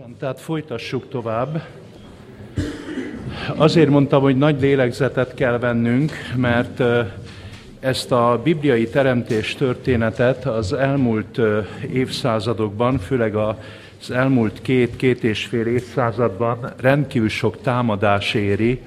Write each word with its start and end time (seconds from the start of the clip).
Igen, 0.00 0.16
tehát 0.18 0.40
folytassuk 0.40 1.08
tovább. 1.08 1.62
Azért 3.56 3.88
mondtam, 3.88 4.22
hogy 4.22 4.36
nagy 4.36 4.60
lélegzetet 4.60 5.34
kell 5.34 5.58
vennünk, 5.58 6.12
mert 6.36 6.82
ezt 7.80 8.12
a 8.12 8.40
bibliai 8.44 8.88
teremtés 8.88 9.54
történetet 9.54 10.46
az 10.46 10.72
elmúlt 10.72 11.40
évszázadokban, 11.92 12.98
főleg 12.98 13.34
az 13.34 14.10
elmúlt 14.10 14.62
két-két 14.62 15.24
és 15.24 15.44
fél 15.44 15.66
évszázadban 15.66 16.72
rendkívül 16.76 17.28
sok 17.28 17.60
támadás 17.60 18.34
éri, 18.34 18.80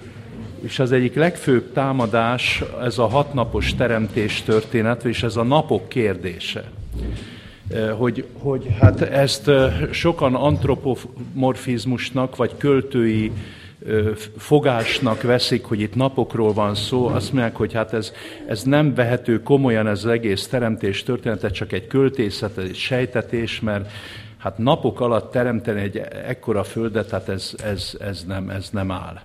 és 0.61 0.79
az 0.79 0.91
egyik 0.91 1.15
legfőbb 1.15 1.73
támadás 1.73 2.63
ez 2.81 2.97
a 2.97 3.07
hatnapos 3.07 3.75
teremtés 3.75 4.41
történet, 4.41 5.05
és 5.05 5.23
ez 5.23 5.35
a 5.35 5.43
napok 5.43 5.89
kérdése. 5.89 6.63
Hogy, 7.97 8.25
hogy 8.33 8.67
hát 8.79 9.01
ezt 9.01 9.51
sokan 9.91 10.35
antropomorfizmusnak, 10.35 12.35
vagy 12.35 12.57
költői 12.57 13.31
fogásnak 14.37 15.21
veszik, 15.21 15.63
hogy 15.63 15.79
itt 15.79 15.95
napokról 15.95 16.53
van 16.53 16.75
szó, 16.75 17.07
azt 17.07 17.33
mondják, 17.33 17.55
hogy 17.55 17.73
hát 17.73 17.93
ez, 17.93 18.11
ez 18.47 18.63
nem 18.63 18.93
vehető 18.93 19.41
komolyan 19.41 19.87
ez 19.87 20.03
az 20.03 20.11
egész 20.11 20.47
teremtés 20.47 21.03
története, 21.03 21.49
csak 21.49 21.71
egy 21.71 21.87
költészet, 21.87 22.57
egy 22.57 22.75
sejtetés, 22.75 23.59
mert 23.59 23.91
hát 24.37 24.57
napok 24.57 24.99
alatt 24.99 25.31
teremteni 25.31 25.81
egy 25.81 25.97
ekkora 26.27 26.63
földet, 26.63 27.09
hát 27.09 27.29
ez, 27.29 27.53
ez, 27.63 27.97
ez, 27.99 28.23
nem, 28.27 28.49
ez 28.49 28.69
nem 28.71 28.91
áll. 28.91 29.21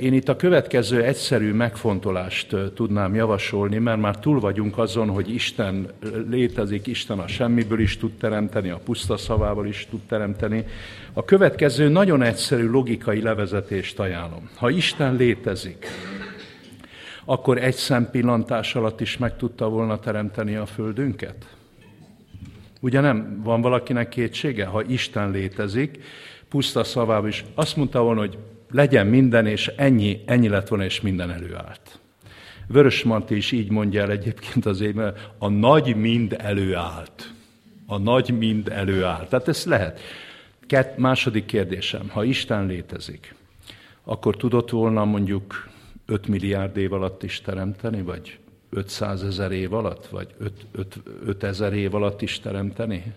Én 0.00 0.12
itt 0.12 0.28
a 0.28 0.36
következő 0.36 1.02
egyszerű 1.02 1.52
megfontolást 1.52 2.56
tudnám 2.74 3.14
javasolni, 3.14 3.78
mert 3.78 4.00
már 4.00 4.18
túl 4.18 4.40
vagyunk 4.40 4.78
azon, 4.78 5.08
hogy 5.08 5.34
Isten 5.34 5.86
létezik, 6.28 6.86
Isten 6.86 7.18
a 7.18 7.26
semmiből 7.26 7.80
is 7.80 7.96
tud 7.96 8.12
teremteni, 8.12 8.70
a 8.70 8.80
puszta 8.84 9.16
szavával 9.16 9.66
is 9.66 9.86
tud 9.90 10.00
teremteni. 10.00 10.64
A 11.12 11.24
következő 11.24 11.88
nagyon 11.88 12.22
egyszerű 12.22 12.70
logikai 12.70 13.22
levezetést 13.22 13.98
ajánlom. 13.98 14.50
Ha 14.54 14.70
Isten 14.70 15.16
létezik, 15.16 15.86
akkor 17.24 17.58
egy 17.58 17.74
szempillantás 17.74 18.74
alatt 18.74 19.00
is 19.00 19.18
meg 19.18 19.36
tudta 19.36 19.68
volna 19.68 19.98
teremteni 19.98 20.54
a 20.54 20.66
földünket? 20.66 21.56
Ugye 22.80 23.00
nem? 23.00 23.40
Van 23.44 23.60
valakinek 23.60 24.08
kétsége? 24.08 24.64
Ha 24.64 24.82
Isten 24.82 25.30
létezik, 25.30 26.02
puszta 26.48 26.84
szavával 26.84 27.28
is, 27.28 27.44
azt 27.54 27.76
mondta 27.76 28.02
volna, 28.02 28.20
hogy 28.20 28.38
legyen 28.70 29.06
minden, 29.06 29.46
és 29.46 29.66
ennyi, 29.76 30.22
ennyi 30.26 30.48
lett 30.48 30.68
volna, 30.68 30.84
és 30.84 31.00
minden 31.00 31.30
előállt. 31.30 31.98
Vörös 32.66 33.02
Marti 33.02 33.36
is 33.36 33.52
így 33.52 33.70
mondja 33.70 34.02
el 34.02 34.10
egyébként 34.10 34.66
az 34.66 34.80
évben, 34.80 35.14
a 35.38 35.48
nagy 35.48 35.96
mind 35.96 36.36
előállt. 36.38 37.32
A 37.86 37.98
nagy 37.98 38.38
mind 38.38 38.68
előállt. 38.68 39.28
Tehát 39.28 39.48
ez 39.48 39.64
lehet. 39.64 40.00
Kett, 40.66 40.96
második 40.96 41.44
kérdésem, 41.44 42.08
ha 42.08 42.24
Isten 42.24 42.66
létezik, 42.66 43.34
akkor 44.04 44.36
tudott 44.36 44.70
volna 44.70 45.04
mondjuk 45.04 45.68
5 46.06 46.28
milliárd 46.28 46.76
év 46.76 46.92
alatt 46.92 47.22
is 47.22 47.40
teremteni, 47.40 48.02
vagy 48.02 48.38
500 48.70 49.22
ezer 49.22 49.52
év 49.52 49.72
alatt, 49.72 50.06
vagy 50.06 50.34
5, 50.38 50.66
5, 50.72 51.02
5 51.26 51.42
ezer 51.42 51.72
év 51.72 51.94
alatt 51.94 52.22
is 52.22 52.40
teremteni? 52.40 53.12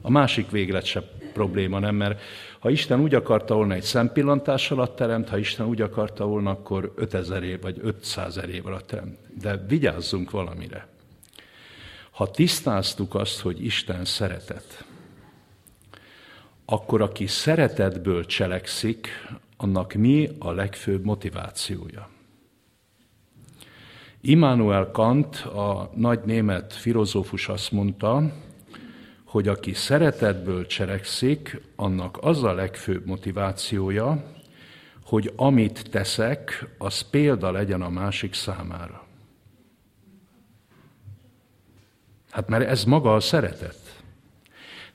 A 0.00 0.10
másik 0.10 0.50
véglet 0.50 0.84
se 0.84 1.02
probléma, 1.32 1.78
nem? 1.78 1.94
Mert 1.94 2.20
ha 2.66 2.72
Isten 2.72 3.00
úgy 3.00 3.14
akarta 3.14 3.54
volna, 3.54 3.74
egy 3.74 3.82
szempillantás 3.82 4.70
alatt 4.70 4.96
teremt, 4.96 5.28
ha 5.28 5.38
Isten 5.38 5.66
úgy 5.66 5.80
akarta 5.80 6.24
volna, 6.24 6.50
akkor 6.50 6.92
5000 6.96 7.42
év 7.42 7.60
vagy 7.60 7.78
500 7.82 8.40
év 8.50 8.66
alatt 8.66 8.86
teremt. 8.86 9.18
De 9.40 9.56
vigyázzunk 9.56 10.30
valamire. 10.30 10.88
Ha 12.10 12.30
tisztáztuk 12.30 13.14
azt, 13.14 13.40
hogy 13.40 13.64
Isten 13.64 14.04
szeretet, 14.04 14.84
akkor 16.64 17.00
aki 17.02 17.26
szeretetből 17.26 18.24
cselekszik, 18.24 19.08
annak 19.56 19.92
mi 19.92 20.28
a 20.38 20.52
legfőbb 20.52 21.04
motivációja? 21.04 22.08
Immanuel 24.20 24.90
Kant, 24.90 25.36
a 25.36 25.90
nagy 25.94 26.20
német 26.24 26.72
filozófus 26.72 27.48
azt 27.48 27.72
mondta, 27.72 28.32
hogy 29.26 29.48
aki 29.48 29.72
szeretetből 29.72 30.66
cselekszik, 30.66 31.60
annak 31.76 32.18
az 32.20 32.42
a 32.42 32.52
legfőbb 32.52 33.06
motivációja, 33.06 34.24
hogy 35.04 35.32
amit 35.36 35.90
teszek, 35.90 36.66
az 36.78 37.00
példa 37.00 37.50
legyen 37.50 37.82
a 37.82 37.88
másik 37.88 38.34
számára. 38.34 39.04
Hát 42.30 42.48
mert 42.48 42.68
ez 42.68 42.84
maga 42.84 43.14
a 43.14 43.20
szeretet. 43.20 44.02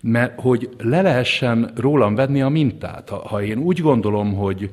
Mert 0.02 0.40
hogy 0.40 0.70
le 0.78 1.02
lehessen 1.02 1.72
rólam 1.76 2.16
venni 2.16 2.42
a 2.42 2.50
mintát. 2.50 3.10
Ha, 3.10 3.28
ha 3.28 3.44
én 3.44 3.58
úgy 3.58 3.80
gondolom, 3.80 4.34
hogy, 4.34 4.72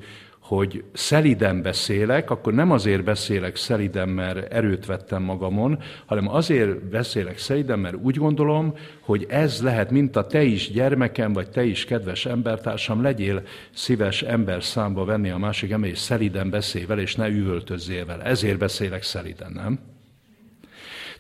hogy 0.49 0.85
szeliden 0.93 1.63
beszélek, 1.63 2.31
akkor 2.31 2.55
nem 2.55 2.71
azért 2.71 3.05
beszélek 3.05 3.57
szeliden, 3.57 4.09
mert 4.09 4.53
erőt 4.53 4.87
vettem 4.87 5.23
magamon, 5.23 5.79
hanem 6.07 6.29
azért 6.29 6.85
beszélek 6.85 7.39
szeliden, 7.39 7.79
mert 7.79 7.97
úgy 8.03 8.17
gondolom, 8.17 8.75
hogy 9.01 9.27
ez 9.29 9.63
lehet, 9.63 9.91
mint 9.91 10.17
a 10.17 10.27
te 10.27 10.43
is 10.43 10.71
gyermekem, 10.71 11.33
vagy 11.33 11.51
te 11.51 11.65
is 11.65 11.85
kedves 11.85 12.27
embertársam, 12.27 13.03
legyél 13.03 13.43
szíves 13.75 14.23
ember 14.23 14.65
számba 14.65 15.05
venni 15.05 15.31
a 15.31 15.39
másik 15.39 15.71
ember, 15.71 15.91
és 15.91 15.99
szeliden 15.99 16.51
beszélj 16.51 16.85
vele, 16.85 17.01
és 17.01 17.15
ne 17.15 17.29
üvöltözzél 17.29 18.07
vele. 18.07 18.25
Ezért 18.25 18.59
beszélek 18.59 19.03
szeliden, 19.03 19.53
nem? 19.53 19.79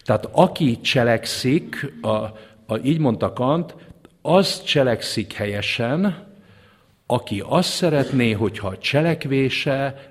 Tehát 0.04 0.28
aki 0.32 0.80
cselekszik, 0.80 1.92
a, 2.00 2.08
a, 2.66 2.76
így 2.82 2.98
mondta 2.98 3.32
Kant, 3.32 3.74
az 4.22 4.62
cselekszik 4.62 5.32
helyesen, 5.32 6.27
aki 7.10 7.42
azt 7.46 7.70
szeretné, 7.70 8.32
hogyha 8.32 8.68
a 8.68 8.78
cselekvése 8.78 10.10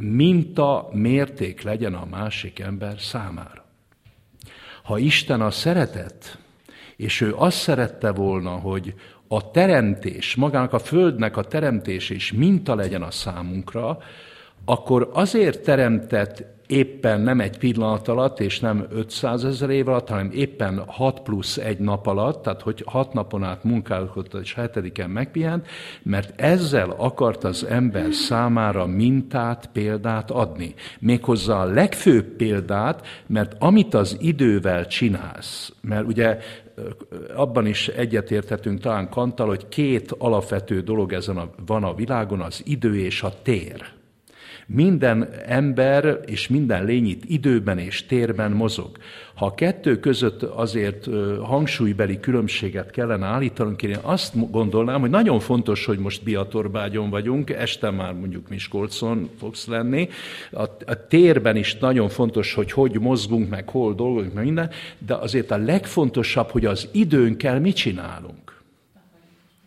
minta 0.00 0.88
mérték 0.92 1.62
legyen 1.62 1.94
a 1.94 2.04
másik 2.04 2.58
ember 2.58 3.00
számára. 3.00 3.64
Ha 4.82 4.98
Isten 4.98 5.40
a 5.40 5.50
szeretet, 5.50 6.38
és 6.96 7.20
ő 7.20 7.34
azt 7.36 7.58
szerette 7.58 8.12
volna, 8.12 8.50
hogy 8.50 8.94
a 9.28 9.50
teremtés, 9.50 10.34
magának 10.34 10.72
a 10.72 10.78
Földnek 10.78 11.36
a 11.36 11.44
teremtés 11.44 12.10
és 12.10 12.32
minta 12.32 12.74
legyen 12.74 13.02
a 13.02 13.10
számunkra, 13.10 13.98
akkor 14.64 15.10
azért 15.12 15.62
teremtett 15.62 16.44
éppen 16.66 17.20
nem 17.20 17.40
egy 17.40 17.58
pillanat 17.58 18.08
alatt, 18.08 18.40
és 18.40 18.60
nem 18.60 18.86
500 18.90 19.44
ezer 19.44 19.70
év 19.70 19.88
alatt, 19.88 20.08
hanem 20.08 20.30
éppen 20.32 20.82
6 20.86 21.20
plusz 21.20 21.56
egy 21.56 21.78
nap 21.78 22.06
alatt, 22.06 22.42
tehát 22.42 22.62
hogy 22.62 22.82
6 22.86 23.12
napon 23.12 23.44
át 23.44 23.64
munkálkodott, 23.64 24.42
és 24.42 24.54
hetediken 24.54 25.10
megpihent, 25.10 25.66
mert 26.02 26.40
ezzel 26.40 26.90
akart 26.90 27.44
az 27.44 27.64
ember 27.64 28.12
számára 28.12 28.86
mintát, 28.86 29.70
példát 29.72 30.30
adni. 30.30 30.74
Méghozzá 31.00 31.60
a 31.60 31.64
legfőbb 31.64 32.24
példát, 32.24 33.06
mert 33.26 33.56
amit 33.58 33.94
az 33.94 34.16
idővel 34.20 34.86
csinálsz, 34.86 35.72
mert 35.80 36.06
ugye 36.06 36.38
abban 37.34 37.66
is 37.66 37.88
egyetérthetünk 37.88 38.80
talán 38.80 39.08
Kantal, 39.08 39.46
hogy 39.46 39.68
két 39.68 40.14
alapvető 40.18 40.80
dolog 40.80 41.12
ezen 41.12 41.36
a, 41.36 41.50
van 41.66 41.84
a 41.84 41.94
világon, 41.94 42.40
az 42.40 42.62
idő 42.64 42.98
és 42.98 43.22
a 43.22 43.32
tér. 43.42 43.93
Minden 44.66 45.28
ember 45.46 46.20
és 46.26 46.48
minden 46.48 46.84
lény 46.84 47.06
itt 47.06 47.22
időben 47.26 47.78
és 47.78 48.06
térben 48.06 48.50
mozog. 48.50 48.90
Ha 49.34 49.46
a 49.46 49.54
kettő 49.54 49.98
között 49.98 50.42
azért 50.42 51.08
hangsúlybeli 51.42 52.20
különbséget 52.20 52.90
kellene 52.90 53.26
állítanunk, 53.26 53.82
én 53.82 53.98
azt 54.02 54.50
gondolnám, 54.50 55.00
hogy 55.00 55.10
nagyon 55.10 55.40
fontos, 55.40 55.84
hogy 55.84 55.98
most 55.98 56.22
Biatorbágyon 56.22 57.10
vagyunk, 57.10 57.50
este 57.50 57.90
már 57.90 58.12
mondjuk 58.12 58.48
Miskolcon 58.48 59.30
fogsz 59.38 59.66
lenni. 59.66 60.08
A, 60.50 60.62
a 60.62 61.06
térben 61.08 61.56
is 61.56 61.76
nagyon 61.76 62.08
fontos, 62.08 62.54
hogy 62.54 62.72
hogy 62.72 63.00
mozgunk, 63.00 63.48
meg 63.48 63.68
hol 63.68 63.94
dolgozunk, 63.94 64.34
meg 64.34 64.44
minden, 64.44 64.70
de 64.98 65.14
azért 65.14 65.50
a 65.50 65.56
legfontosabb, 65.56 66.50
hogy 66.50 66.64
az 66.64 66.88
időnkkel 66.92 67.60
mit 67.60 67.76
csinálunk. 67.76 68.53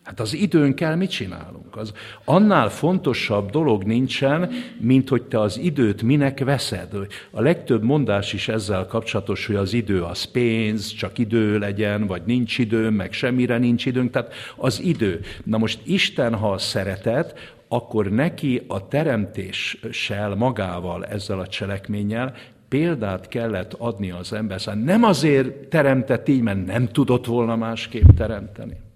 Hát 0.08 0.20
az 0.20 0.34
időnkkel 0.34 0.96
mit 0.96 1.10
csinálunk? 1.10 1.76
Az 1.76 1.92
annál 2.24 2.68
fontosabb 2.68 3.50
dolog 3.50 3.82
nincsen, 3.84 4.50
mint 4.80 5.08
hogy 5.08 5.22
te 5.22 5.40
az 5.40 5.58
időt 5.58 6.02
minek 6.02 6.44
veszed. 6.44 6.88
A 7.30 7.40
legtöbb 7.40 7.82
mondás 7.82 8.32
is 8.32 8.48
ezzel 8.48 8.86
kapcsolatos, 8.86 9.46
hogy 9.46 9.56
az 9.56 9.72
idő 9.72 10.02
az 10.02 10.24
pénz, 10.24 10.92
csak 10.92 11.18
idő 11.18 11.58
legyen, 11.58 12.06
vagy 12.06 12.22
nincs 12.24 12.58
idő, 12.58 12.90
meg 12.90 13.12
semmire 13.12 13.58
nincs 13.58 13.86
időnk. 13.86 14.10
Tehát 14.10 14.32
az 14.56 14.80
idő. 14.80 15.20
Na 15.44 15.58
most 15.58 15.80
Isten, 15.84 16.34
ha 16.34 16.58
szeretet, 16.58 17.54
akkor 17.68 18.10
neki 18.10 18.62
a 18.68 18.88
teremtéssel, 18.88 20.34
magával, 20.34 21.04
ezzel 21.04 21.38
a 21.38 21.46
cselekménnyel 21.46 22.34
példát 22.68 23.28
kellett 23.28 23.72
adni 23.72 24.10
az 24.10 24.32
ember. 24.32 24.60
Szóval 24.60 24.80
nem 24.80 25.02
azért 25.02 25.68
teremtett 25.68 26.28
így, 26.28 26.42
mert 26.42 26.66
nem 26.66 26.88
tudott 26.88 27.26
volna 27.26 27.56
másképp 27.56 28.08
teremteni 28.16 28.86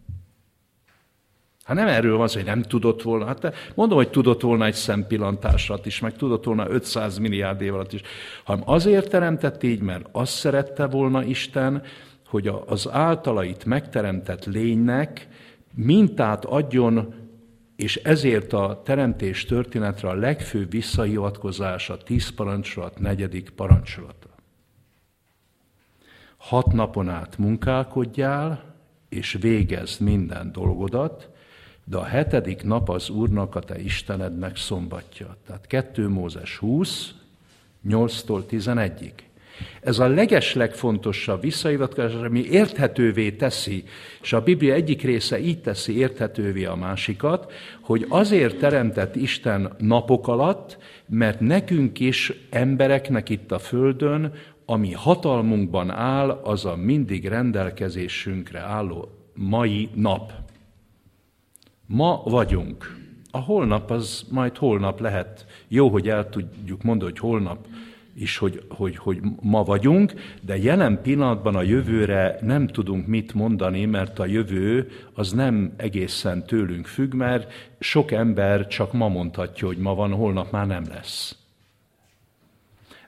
Hát 1.73 1.85
nem 1.85 1.95
erről 1.95 2.17
van 2.17 2.29
hogy 2.33 2.45
nem 2.45 2.63
tudott 2.63 3.03
volna. 3.03 3.25
Hát 3.25 3.55
mondom, 3.75 3.97
hogy 3.97 4.11
tudott 4.11 4.41
volna 4.41 4.65
egy 4.65 4.75
szempillantás 4.75 5.71
alatt 5.71 5.87
is, 5.87 6.01
meg 6.01 6.17
tudott 6.17 6.45
volna 6.45 6.69
500 6.69 7.19
milliárd 7.19 7.61
év 7.61 7.75
alatt 7.75 7.93
is, 7.93 8.01
hanem 8.45 8.63
azért 8.67 9.11
teremtett 9.11 9.63
így, 9.63 9.81
mert 9.81 10.09
azt 10.13 10.33
szerette 10.33 10.87
volna 10.87 11.23
Isten, 11.23 11.83
hogy 12.27 12.51
az 12.67 12.89
általait 12.91 13.65
megteremtett 13.65 14.45
lénynek 14.45 15.29
mintát 15.75 16.45
adjon, 16.45 17.15
és 17.77 17.97
ezért 17.97 18.53
a 18.53 18.81
teremtés 18.85 19.45
történetre 19.45 20.09
a 20.09 20.15
legfőbb 20.15 20.71
visszahivatkozás 20.71 21.91
a 21.91 21.97
tíz 21.97 22.29
parancsolat, 22.29 22.99
negyedik 22.99 23.51
parancsolata. 23.51 24.29
Hat 26.37 26.73
napon 26.73 27.09
át 27.09 27.39
munkálkodjál, 27.39 28.75
és 29.09 29.37
végezd 29.41 30.01
minden 30.01 30.53
dolgodat, 30.53 31.31
de 31.85 31.97
a 31.97 32.05
hetedik 32.05 32.63
nap 32.63 32.89
az 32.89 33.11
Úrnak, 33.11 33.55
a 33.55 33.61
te 33.61 33.81
Istenednek 33.81 34.57
szombatja. 34.57 35.37
Tehát 35.47 35.67
2 35.67 36.09
Mózes 36.09 36.57
20, 36.57 37.15
8-tól 37.89 38.43
11-ig. 38.51 39.13
Ez 39.81 39.99
a 39.99 40.09
legeslegfontosabb 40.09 41.41
visszahivatkozás, 41.41 42.13
ami 42.13 42.41
érthetővé 42.41 43.31
teszi, 43.31 43.85
és 44.23 44.33
a 44.33 44.43
Biblia 44.43 44.75
egyik 44.75 45.03
része 45.03 45.41
így 45.41 45.61
teszi 45.61 45.97
érthetővé 45.97 46.65
a 46.65 46.75
másikat, 46.75 47.53
hogy 47.81 48.07
azért 48.09 48.59
teremtett 48.59 49.17
Isten 49.17 49.73
napok 49.79 50.29
alatt, 50.29 50.79
mert 51.07 51.41
nekünk 51.41 52.01
is, 52.01 52.33
embereknek 52.51 53.29
itt 53.29 53.53
a 53.53 53.59
Földön, 53.59 54.33
ami 54.65 54.93
hatalmunkban 54.93 55.91
áll, 55.91 56.31
az 56.31 56.65
a 56.65 56.77
mindig 56.77 57.27
rendelkezésünkre 57.27 58.61
álló 58.61 59.09
mai 59.35 59.89
nap. 59.95 60.42
Ma 61.95 62.23
vagyunk. 62.25 62.97
A 63.31 63.39
holnap 63.39 63.91
az 63.91 64.27
majd 64.31 64.57
holnap 64.57 65.01
lehet. 65.01 65.47
Jó, 65.69 65.89
hogy 65.89 66.09
el 66.09 66.29
tudjuk 66.29 66.83
mondani, 66.83 67.11
hogy 67.11 67.21
holnap 67.21 67.67
is, 68.15 68.39
hogy, 68.39 68.63
hogy, 68.69 68.97
hogy 68.97 69.21
ma 69.41 69.63
vagyunk, 69.63 70.13
de 70.41 70.57
jelen 70.57 71.03
pillanatban 71.03 71.55
a 71.55 71.63
jövőre 71.63 72.39
nem 72.41 72.67
tudunk 72.67 73.07
mit 73.07 73.35
mondani, 73.35 73.85
mert 73.85 74.19
a 74.19 74.27
jövő 74.27 74.91
az 75.15 75.33
nem 75.33 75.73
egészen 75.77 76.47
tőlünk 76.47 76.87
függ, 76.87 77.15
mert 77.15 77.53
sok 77.79 78.11
ember 78.11 78.67
csak 78.67 78.93
ma 78.93 79.09
mondhatja, 79.09 79.67
hogy 79.67 79.79
ma 79.79 79.95
van, 79.95 80.13
holnap 80.13 80.51
már 80.51 80.67
nem 80.67 80.85
lesz. 80.89 81.37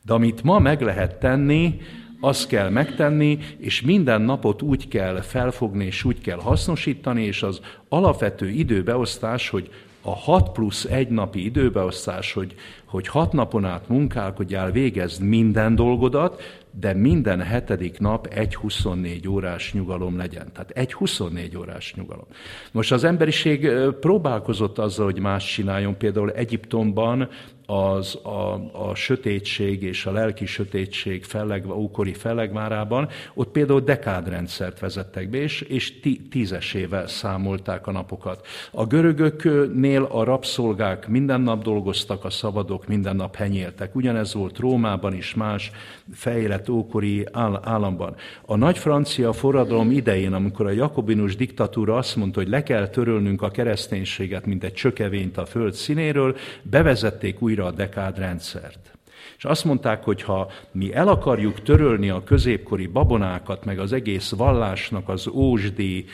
De 0.03 0.13
amit 0.13 0.43
ma 0.43 0.59
meg 0.59 0.81
lehet 0.81 1.19
tenni, 1.19 1.81
azt 2.27 2.47
kell 2.47 2.69
megtenni, 2.69 3.39
és 3.59 3.83
minden 3.83 4.23
napot 4.23 4.63
úgy 4.63 4.89
kell 4.89 5.21
felfogni, 5.21 5.85
és 5.85 6.05
úgy 6.05 6.21
kell 6.21 6.39
hasznosítani, 6.39 7.23
és 7.23 7.43
az 7.43 7.61
alapvető 7.89 8.49
időbeosztás, 8.49 9.49
hogy 9.49 9.71
a 10.07 10.15
6 10.15 10.53
plusz 10.53 10.85
egy 10.85 11.09
napi 11.09 11.45
időbeosztás, 11.45 12.33
hogy, 12.33 12.55
hogy 12.85 13.09
hat 13.09 13.33
napon 13.33 13.65
át 13.65 13.89
munkálkodjál, 13.89 14.71
végezd 14.71 15.23
minden 15.23 15.75
dolgodat, 15.75 16.43
de 16.81 16.95
minden 16.95 17.41
hetedik 17.41 17.99
nap 17.99 18.27
egy 18.27 18.55
24 18.55 19.29
órás 19.29 19.73
nyugalom 19.73 20.17
legyen. 20.17 20.53
Tehát 20.53 20.71
egy 20.71 20.93
24 20.93 21.57
órás 21.57 21.95
nyugalom. 21.95 22.27
Most 22.73 22.93
az 22.93 23.05
emberiség 23.05 23.71
próbálkozott 24.01 24.79
azzal, 24.79 25.05
hogy 25.05 25.21
más 25.21 25.53
csináljon. 25.53 25.97
Például 25.97 26.31
Egyiptomban 26.31 27.29
az, 27.67 28.19
a, 28.23 28.53
a 28.73 28.95
sötétség 28.95 29.83
és 29.83 30.07
a 30.07 30.13
lelki 30.13 30.47
sötétség 30.47 31.25
felleg, 31.25 31.67
ókori 31.67 32.13
fellegvárában, 32.13 33.09
ott 33.35 33.49
például 33.49 33.81
dekádrendszert 33.81 34.81
vezettek 34.81 35.29
be, 35.29 35.39
és, 35.39 35.61
és 35.61 36.01
tízesével 36.31 37.07
számolták 37.07 37.87
a 37.87 37.93
napokat. 37.93 38.47
A 38.71 38.87
görögöknél 38.87 40.03
a 40.03 40.25
rabszolgák 40.25 41.09
minden 41.09 41.41
nap 41.41 41.63
dolgoztak, 41.63 42.25
a 42.25 42.31
szabadok 42.31 42.87
minden 42.87 43.17
nap 43.17 43.37
henyéltek. 43.37 43.95
Ugyanez 43.95 44.35
volt 44.35 44.59
Rómában 44.59 45.15
is, 45.15 45.35
más 45.35 45.71
fejlett 46.13 46.69
ókori 46.69 47.27
államban. 47.63 48.15
A 48.47 48.57
nagy 48.57 48.79
francia 48.79 49.33
forradalom 49.33 49.91
idején, 49.91 50.33
amikor 50.33 50.67
a 50.67 50.71
jakobinus 50.71 51.37
diktatúra 51.37 51.97
azt 51.97 52.17
mondta, 52.17 52.41
hogy 52.41 52.49
le 52.49 52.63
kell 52.63 52.89
törölnünk 52.89 53.43
a 53.43 53.51
kereszténységet, 53.51 54.47
mint 54.47 54.65
egy 54.65 54.73
csökevényt 54.73 55.39
a 55.39 55.47
föld 55.47 55.73
színéről, 55.73 56.37
bevezették 56.63 57.43
új 57.43 57.54
újra 57.55 57.67
a 57.67 57.71
dekád 57.71 58.19
rendszert. 58.19 58.93
És 59.37 59.45
azt 59.45 59.65
mondták, 59.65 60.05
hogy 60.05 60.23
ha 60.23 60.51
mi 60.73 60.95
el 60.95 61.09
akarjuk 61.09 61.63
törölni 61.63 62.11
a 62.11 62.25
középkori 62.25 62.87
babonákat, 62.87 63.65
meg 63.65 63.79
az 63.79 63.93
egész 63.93 64.31
vallásnak 64.31 65.09
az 65.09 65.29
ósdi 65.29 66.05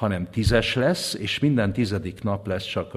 hanem 0.00 0.30
tízes 0.30 0.74
lesz, 0.74 1.14
és 1.14 1.38
minden 1.38 1.72
tizedik 1.72 2.22
nap 2.22 2.46
lesz 2.46 2.64
csak 2.64 2.92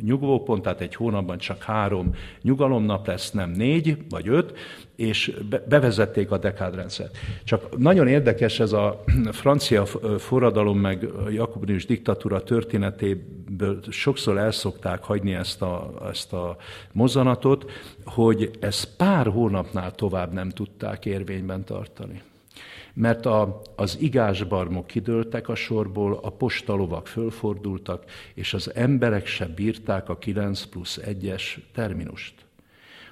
nyugvópont, 0.00 0.62
tehát 0.62 0.80
egy 0.80 0.94
hónapban 0.94 1.38
csak 1.38 1.62
három 1.62 2.14
nyugalomnap 2.42 3.06
lesz, 3.06 3.30
nem 3.30 3.50
négy 3.50 3.96
vagy 4.08 4.28
öt, 4.28 4.58
és 4.96 5.36
bevezették 5.68 6.30
a 6.30 6.38
dekádrendszert. 6.38 7.16
Csak 7.44 7.78
nagyon 7.78 8.08
érdekes 8.08 8.60
ez 8.60 8.72
a 8.72 9.02
francia 9.42 9.84
forradalom 10.18 10.78
meg 10.78 11.08
Jakobinus 11.30 11.86
diktatúra 11.86 12.42
történetéből 12.42 13.80
sokszor 13.90 14.38
elszokták 14.38 15.02
hagyni 15.02 15.34
ezt 15.34 15.62
a, 15.62 15.92
ezt 16.10 16.32
a 16.32 16.56
mozanatot, 16.92 17.70
hogy 18.04 18.50
ezt 18.60 18.96
pár 18.96 19.26
hónapnál 19.26 19.92
tovább 19.92 20.32
nem 20.32 20.48
tudták 20.48 21.06
érvényben 21.06 21.64
tartani 21.64 22.22
mert 22.94 23.26
a, 23.26 23.60
az 23.76 23.96
igásbarmok 24.00 24.86
kidőltek 24.86 25.48
a 25.48 25.54
sorból, 25.54 26.18
a 26.22 26.30
postalovak 26.30 27.06
fölfordultak, 27.06 28.04
és 28.34 28.54
az 28.54 28.74
emberek 28.74 29.26
se 29.26 29.46
bírták 29.46 30.08
a 30.08 30.18
9 30.18 30.64
plusz 30.64 31.00
1-es 31.04 31.42
terminust. 31.72 32.34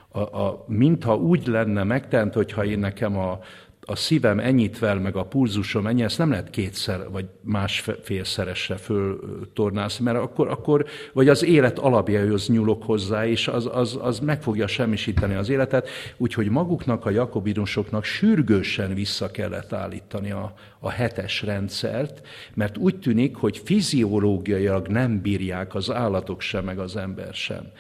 A, 0.09 0.21
a, 0.21 0.65
mintha 0.69 1.17
úgy 1.17 1.47
lenne 1.47 1.85
megtent, 1.85 2.35
hogyha 2.35 2.65
én 2.65 2.79
nekem 2.79 3.19
a, 3.19 3.41
a 3.87 3.97
szívem 3.97 4.39
ennyit 4.39 4.79
vel, 4.79 5.01
meg 5.01 5.17
a 5.17 5.25
pulzusom 5.25 5.87
ennyi, 5.87 6.03
ezt 6.03 6.19
nem 6.19 6.31
lehet 6.31 6.51
kétszer 6.51 7.11
vagy 7.11 7.29
másfélszeresre 7.41 8.77
föltornászni, 8.77 10.05
mert 10.05 10.19
akkor, 10.19 10.49
akkor, 10.49 10.87
vagy 11.13 11.29
az 11.29 11.45
élet 11.45 11.79
alapjához 11.79 12.49
nyúlok 12.49 12.83
hozzá, 12.83 13.27
és 13.27 13.49
az, 13.49 13.69
az, 13.73 13.99
az 14.01 14.19
meg 14.19 14.43
fogja 14.43 14.67
semmisíteni 14.67 15.35
az 15.35 15.49
életet, 15.49 15.89
úgyhogy 16.17 16.49
maguknak, 16.49 17.07
a 17.07 17.11
jakobinusoknak 17.11 18.05
sürgősen 18.05 18.95
vissza 18.95 19.31
kellett 19.31 19.73
állítani 19.73 20.31
a, 20.31 20.55
a 20.79 20.91
hetes 20.91 21.43
rendszert, 21.43 22.27
mert 22.55 22.77
úgy 22.77 22.99
tűnik, 22.99 23.37
hogy 23.37 23.61
fiziológiailag 23.65 24.89
nem 24.89 25.21
bírják 25.21 25.75
az 25.75 25.91
állatok 25.91 26.41
sem, 26.41 26.65
meg 26.65 26.79
az 26.79 26.97
ember 26.97 27.35
sem. 27.35 27.71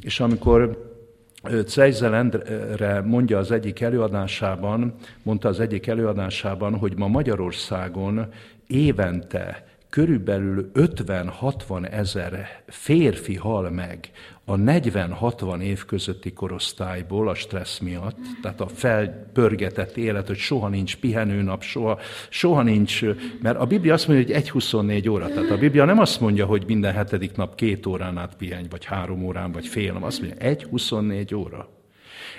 És 0.00 0.20
amikor 0.20 0.89
Cejzel 1.66 2.14
Endre 2.14 3.00
mondja 3.00 3.38
az 3.38 3.50
egyik 3.50 3.80
előadásában, 3.80 4.94
mondta 5.22 5.48
az 5.48 5.60
egyik 5.60 5.86
előadásában, 5.86 6.76
hogy 6.76 6.96
ma 6.96 7.08
Magyarországon 7.08 8.26
évente 8.66 9.64
körülbelül 9.90 10.70
50-60 10.74 11.92
ezer 11.92 12.62
férfi 12.66 13.36
hal 13.36 13.70
meg 13.70 14.10
a 14.50 14.56
40-60 14.56 15.60
év 15.60 15.84
közötti 15.84 16.32
korosztályból 16.32 17.28
a 17.28 17.34
stressz 17.34 17.78
miatt, 17.78 18.18
tehát 18.42 18.60
a 18.60 18.68
felpörgetett 18.68 19.96
élet, 19.96 20.26
hogy 20.26 20.36
soha 20.36 20.68
nincs 20.68 20.96
pihenőnap, 20.96 21.62
soha, 21.62 21.98
soha 22.28 22.62
nincs, 22.62 23.04
mert 23.42 23.58
a 23.58 23.66
Biblia 23.66 23.92
azt 23.92 24.08
mondja, 24.08 24.34
hogy 24.34 24.44
1-24 24.54 25.10
óra, 25.10 25.28
tehát 25.28 25.50
a 25.50 25.58
Biblia 25.58 25.84
nem 25.84 25.98
azt 25.98 26.20
mondja, 26.20 26.46
hogy 26.46 26.64
minden 26.66 26.92
hetedik 26.92 27.36
nap 27.36 27.54
két 27.54 27.86
órán 27.86 28.18
át 28.18 28.36
pihenj, 28.36 28.66
vagy 28.70 28.84
három 28.84 29.24
órán, 29.24 29.52
vagy 29.52 29.66
fél, 29.66 29.86
hanem 29.86 30.02
azt 30.02 30.20
mondja, 30.20 30.56
1-24 30.56 31.36
óra. 31.36 31.79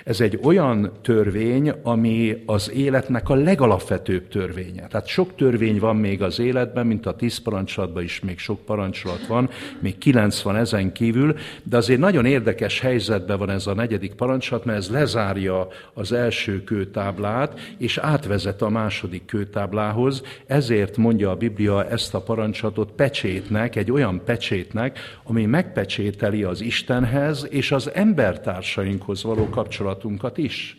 Ez 0.04 0.20
egy 0.20 0.38
olyan 0.42 0.92
törvény, 1.02 1.72
ami 1.82 2.42
az 2.46 2.70
életnek 2.70 3.28
a 3.28 3.34
legalapvetőbb 3.34 4.28
törvénye. 4.28 4.86
Tehát 4.86 5.06
sok 5.06 5.34
törvény 5.36 5.78
van 5.78 5.96
még 5.96 6.22
az 6.22 6.38
életben, 6.38 6.86
mint 6.86 7.06
a 7.06 7.16
tíz 7.16 7.38
parancsolatban 7.38 8.02
is 8.02 8.20
még 8.20 8.38
sok 8.38 8.60
parancsolat 8.64 9.26
van, 9.26 9.50
még 9.78 9.98
kilenc 9.98 10.42
van 10.42 10.56
ezen 10.56 10.92
kívül, 10.92 11.34
de 11.62 11.76
azért 11.76 12.00
nagyon 12.00 12.24
érdekes 12.24 12.80
helyzetben 12.80 13.38
van 13.38 13.50
ez 13.50 13.66
a 13.66 13.74
negyedik 13.74 14.14
parancsolat, 14.14 14.64
mert 14.64 14.78
ez 14.78 14.90
lezárja 14.90 15.68
az 15.94 16.12
első 16.12 16.64
kőtáblát, 16.64 17.60
és 17.78 17.98
átvezet 17.98 18.62
a 18.62 18.68
második 18.68 19.24
kőtáblához, 19.24 20.22
ezért 20.46 20.96
mondja 20.96 21.30
a 21.30 21.36
Biblia 21.36 21.88
ezt 21.88 22.14
a 22.14 22.20
parancsolatot 22.20 22.90
pecsétnek, 22.92 23.76
egy 23.76 23.90
olyan 23.90 24.22
pecsétnek, 24.24 24.98
ami 25.24 25.46
megpecsételi 25.46 26.42
az 26.42 26.60
Istenhez 26.60 27.46
és 27.50 27.72
az 27.72 27.90
embertársainkhoz 27.94 29.22
való 29.22 29.48
kapcsolatot 29.48 29.80
kapcsolatunkat 29.82 30.38
is. 30.38 30.76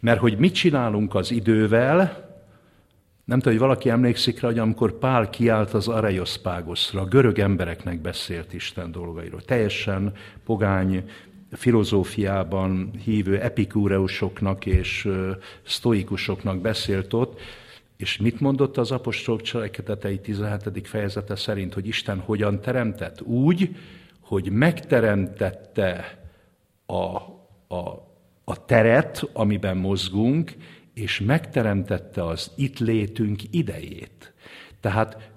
Mert 0.00 0.20
hogy 0.20 0.38
mit 0.38 0.54
csinálunk 0.54 1.14
az 1.14 1.30
idővel, 1.30 2.24
nem 3.24 3.38
tudom, 3.38 3.58
hogy 3.58 3.66
valaki 3.66 3.88
emlékszik 3.88 4.40
rá, 4.40 4.48
hogy 4.48 4.58
amikor 4.58 4.98
Pál 4.98 5.30
kiállt 5.30 5.74
az 5.74 5.88
Areoszpágoszra, 5.88 7.04
görög 7.04 7.38
embereknek 7.38 8.00
beszélt 8.00 8.52
Isten 8.52 8.92
dolgairól. 8.92 9.40
Teljesen 9.40 10.12
pogány 10.44 11.10
filozófiában 11.52 12.90
hívő 13.04 13.40
epikúreusoknak 13.40 14.66
és 14.66 15.08
sztoikusoknak 15.62 16.60
beszélt 16.60 17.12
ott, 17.12 17.40
és 17.96 18.16
mit 18.16 18.40
mondott 18.40 18.76
az 18.76 18.90
apostolok 18.90 19.42
cselekedetei 19.42 20.20
17. 20.20 20.88
fejezete 20.88 21.36
szerint, 21.36 21.74
hogy 21.74 21.86
Isten 21.86 22.18
hogyan 22.18 22.60
teremtett? 22.60 23.22
Úgy, 23.22 23.76
hogy 24.20 24.50
megteremtette 24.50 26.18
a, 26.86 27.35
a, 27.68 27.88
a 28.44 28.64
teret, 28.64 29.28
amiben 29.32 29.76
mozgunk, 29.76 30.54
és 30.94 31.20
megteremtette 31.20 32.26
az 32.26 32.50
itt 32.56 32.78
létünk 32.78 33.40
idejét. 33.50 34.32
Tehát 34.80 35.34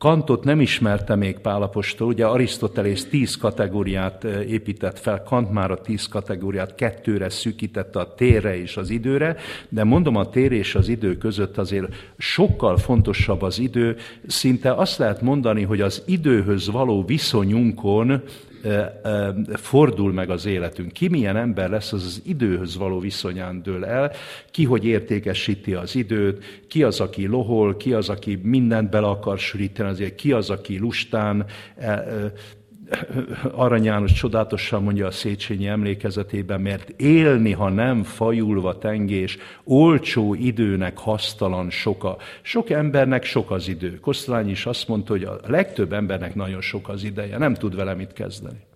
Kantot 0.00 0.44
nem 0.44 0.60
ismerte 0.60 1.14
még 1.14 1.38
Pálapostól, 1.38 2.06
ugye 2.08 2.26
Arisztotelész 2.26 3.08
tíz 3.08 3.36
kategóriát 3.36 4.24
eh, 4.24 4.50
épített 4.50 4.98
fel, 4.98 5.22
Kant 5.22 5.50
már 5.50 5.70
a 5.70 5.80
tíz 5.80 6.08
kategóriát 6.08 6.74
kettőre 6.74 7.28
szűkítette 7.28 7.98
a 7.98 8.14
térre 8.14 8.60
és 8.60 8.76
az 8.76 8.90
időre, 8.90 9.36
de 9.68 9.84
mondom 9.84 10.16
a 10.16 10.30
tér 10.30 10.52
és 10.52 10.74
az 10.74 10.88
idő 10.88 11.16
között 11.16 11.58
azért 11.58 12.12
sokkal 12.18 12.76
fontosabb 12.76 13.42
az 13.42 13.58
idő, 13.58 13.96
szinte 14.26 14.72
azt 14.72 14.98
lehet 14.98 15.22
mondani, 15.22 15.62
hogy 15.62 15.80
az 15.80 16.02
időhöz 16.06 16.70
való 16.70 17.04
viszonyunkon 17.04 18.22
fordul 19.52 20.12
meg 20.12 20.30
az 20.30 20.46
életünk. 20.46 20.92
Ki 20.92 21.08
milyen 21.08 21.36
ember 21.36 21.70
lesz, 21.70 21.92
az 21.92 22.04
az 22.04 22.22
időhöz 22.24 22.76
való 22.76 22.98
viszonyán 22.98 23.62
dől 23.62 23.84
el, 23.84 24.12
ki 24.50 24.64
hogy 24.64 24.84
értékesíti 24.84 25.74
az 25.74 25.94
időt, 25.94 26.44
ki 26.68 26.82
az, 26.82 27.00
aki 27.00 27.26
lohol, 27.26 27.76
ki 27.76 27.92
az, 27.92 28.08
aki 28.08 28.40
mindent 28.42 28.90
bele 28.90 29.06
akar 29.06 29.38
sűríteni, 29.38 29.88
azért 29.88 30.14
ki 30.14 30.32
az, 30.32 30.50
aki 30.50 30.78
lustán, 30.78 31.46
Arany 33.52 33.84
János 33.84 34.12
csodálatosan 34.12 34.82
mondja 34.82 35.06
a 35.06 35.10
Széchenyi 35.10 35.66
emlékezetében, 35.66 36.60
mert 36.60 36.88
élni, 36.96 37.52
ha 37.52 37.68
nem 37.68 38.02
fajulva 38.02 38.78
tengés, 38.78 39.38
olcsó 39.64 40.34
időnek 40.34 40.98
hasztalan 40.98 41.70
soka. 41.70 42.16
Sok 42.42 42.70
embernek 42.70 43.24
sok 43.24 43.50
az 43.50 43.68
idő. 43.68 43.98
Kosztolány 44.00 44.50
is 44.50 44.66
azt 44.66 44.88
mondta, 44.88 45.12
hogy 45.12 45.24
a 45.24 45.40
legtöbb 45.46 45.92
embernek 45.92 46.34
nagyon 46.34 46.60
sok 46.60 46.88
az 46.88 47.04
ideje, 47.04 47.38
nem 47.38 47.54
tud 47.54 47.76
vele 47.76 47.94
mit 47.94 48.12
kezdeni. 48.12 48.68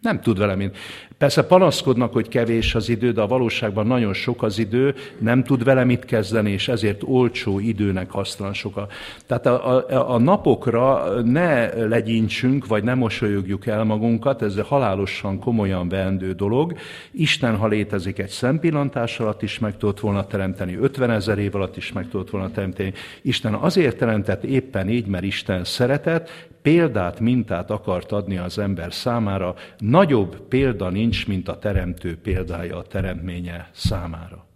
Nem 0.00 0.20
tud 0.20 0.38
vele 0.38 0.54
mit. 0.54 0.76
Persze 1.18 1.46
panaszkodnak, 1.46 2.12
hogy 2.12 2.28
kevés 2.28 2.74
az 2.74 2.88
idő, 2.88 3.12
de 3.12 3.20
a 3.20 3.26
valóságban 3.26 3.86
nagyon 3.86 4.12
sok 4.12 4.42
az 4.42 4.58
idő, 4.58 4.94
nem 5.18 5.44
tud 5.44 5.64
vele 5.64 5.84
mit 5.84 6.04
kezdeni, 6.04 6.50
és 6.50 6.68
ezért 6.68 7.02
olcsó 7.04 7.58
időnek 7.58 8.10
hasztalan 8.10 8.52
soka. 8.52 8.86
Tehát 9.26 9.46
a, 9.46 9.76
a, 9.76 10.14
a 10.14 10.18
napokra 10.18 11.12
ne 11.22 11.74
legyintsünk, 11.86 12.66
vagy 12.66 12.84
ne 12.84 12.94
mosolyogjuk 12.94 13.66
el 13.66 13.84
magunkat, 13.84 14.42
ez 14.42 14.58
halálosan 14.58 15.38
komolyan 15.38 15.88
veendő 15.88 16.32
dolog. 16.32 16.76
Isten, 17.10 17.56
ha 17.56 17.66
létezik 17.66 18.18
egy 18.18 18.28
szempillantás 18.28 19.20
alatt 19.20 19.42
is 19.42 19.58
meg 19.58 19.76
tudott 19.76 20.00
volna 20.00 20.26
teremteni, 20.26 20.76
50 20.76 21.10
ezer 21.10 21.38
év 21.38 21.54
alatt 21.54 21.76
is 21.76 21.92
meg 21.92 22.08
tudott 22.08 22.30
volna 22.30 22.50
teremteni. 22.50 22.92
Isten 23.22 23.54
azért 23.54 23.96
teremtett 23.96 24.44
éppen 24.44 24.88
így, 24.88 25.06
mert 25.06 25.24
Isten 25.24 25.64
szeretett, 25.64 26.48
példát, 26.68 27.20
mintát 27.20 27.70
akart 27.70 28.12
adni 28.12 28.36
az 28.36 28.58
ember 28.58 28.92
számára, 28.92 29.54
nagyobb 29.78 30.40
példa 30.48 30.90
nincs, 30.90 31.26
mint 31.26 31.48
a 31.48 31.58
teremtő 31.58 32.16
példája 32.16 32.76
a 32.76 32.82
teremtménye 32.82 33.70
számára. 33.72 34.46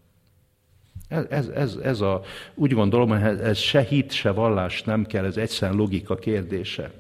Ez, 1.09 1.25
ez, 1.31 1.49
ez, 1.49 1.79
ez 1.83 2.01
a, 2.01 2.23
úgy 2.55 2.73
gondolom, 2.73 3.09
hogy 3.09 3.39
ez 3.39 3.59
se 3.59 3.81
hit, 3.81 4.13
se 4.13 4.31
vallás 4.31 4.83
nem 4.83 5.07
kell, 5.07 5.25
ez 5.25 5.37
egyszerűen 5.37 5.79
logika 5.79 6.15
kérdése. 6.15 6.91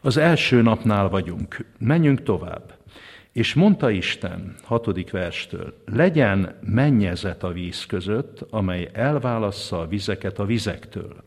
Az 0.00 0.16
első 0.16 0.62
napnál 0.62 1.08
vagyunk, 1.08 1.64
menjünk 1.78 2.22
tovább. 2.22 2.74
És 3.32 3.54
mondta 3.54 3.90
Isten, 3.90 4.54
hatodik 4.62 5.10
verstől, 5.10 5.74
legyen 5.84 6.58
mennyezet 6.60 7.42
a 7.42 7.52
víz 7.52 7.86
között, 7.86 8.46
amely 8.50 8.88
elválassza 8.92 9.80
a 9.80 9.86
vizeket 9.86 10.38
a 10.38 10.44
vizektől. 10.44 11.24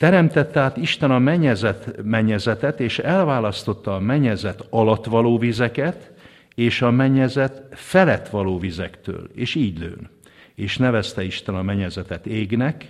Teremtette 0.00 0.60
át 0.60 0.76
Isten 0.76 1.10
a 1.10 1.18
mennyezet, 1.18 2.02
mennyezetet, 2.02 2.80
és 2.80 2.98
elválasztotta 2.98 3.94
a 3.94 3.98
mennyezet 3.98 4.66
alatt 4.70 5.04
való 5.04 5.38
vizeket, 5.38 6.12
és 6.54 6.82
a 6.82 6.90
mennyezet 6.90 7.62
felett 7.70 8.28
való 8.28 8.58
vizektől, 8.58 9.30
és 9.34 9.54
így 9.54 9.78
lőn. 9.78 10.10
És 10.54 10.76
nevezte 10.76 11.24
Isten 11.24 11.54
a 11.54 11.62
mennyezetet 11.62 12.26
égnek, 12.26 12.84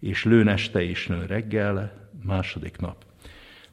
és 0.00 0.24
lőn 0.24 0.48
este 0.48 0.82
és 0.82 1.06
lőn 1.06 1.26
reggel, 1.26 1.92
második 2.24 2.78
nap. 2.78 2.96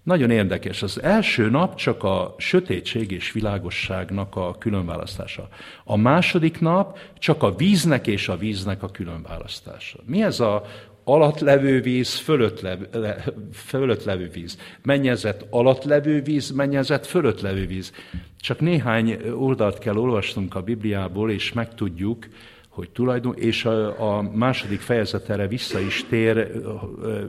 Nagyon 0.03 0.29
érdekes. 0.29 0.83
Az 0.83 1.01
első 1.01 1.49
nap 1.49 1.75
csak 1.75 2.03
a 2.03 2.35
sötétség 2.37 3.11
és 3.11 3.31
világosságnak 3.31 4.35
a 4.35 4.55
különválasztása. 4.57 5.47
A 5.83 5.97
második 5.97 6.59
nap 6.59 6.99
csak 7.19 7.43
a 7.43 7.55
víznek 7.55 8.07
és 8.07 8.27
a 8.27 8.37
víznek 8.37 8.83
a 8.83 8.89
különválasztása. 8.89 9.99
Mi 10.05 10.23
ez 10.23 10.39
a 10.39 10.63
alatt 11.09 11.39
levő 11.39 11.81
víz, 11.81 12.13
fölött, 12.13 12.61
levő, 12.61 12.87
le, 12.91 13.23
fölött 13.53 14.03
levő 14.03 14.29
víz. 14.33 14.57
Mennyezet 14.83 15.45
alatt 15.49 15.83
levő 15.83 16.21
víz, 16.21 16.51
mennyezet 16.51 17.07
fölött 17.07 17.41
levő 17.41 17.65
víz. 17.65 17.91
Csak 18.39 18.59
néhány 18.59 19.19
oldalt 19.35 19.77
kell 19.77 19.97
olvasnunk 19.97 20.55
a 20.55 20.61
Bibliából, 20.61 21.31
és 21.31 21.53
megtudjuk, 21.53 22.27
hogy 22.69 22.89
tulajdon, 22.89 23.35
és 23.37 23.65
a, 23.65 24.17
a 24.17 24.21
második 24.21 24.79
fejezet 24.79 25.29
erre 25.29 25.47
vissza 25.47 25.79
is 25.79 26.05
tér 26.09 26.51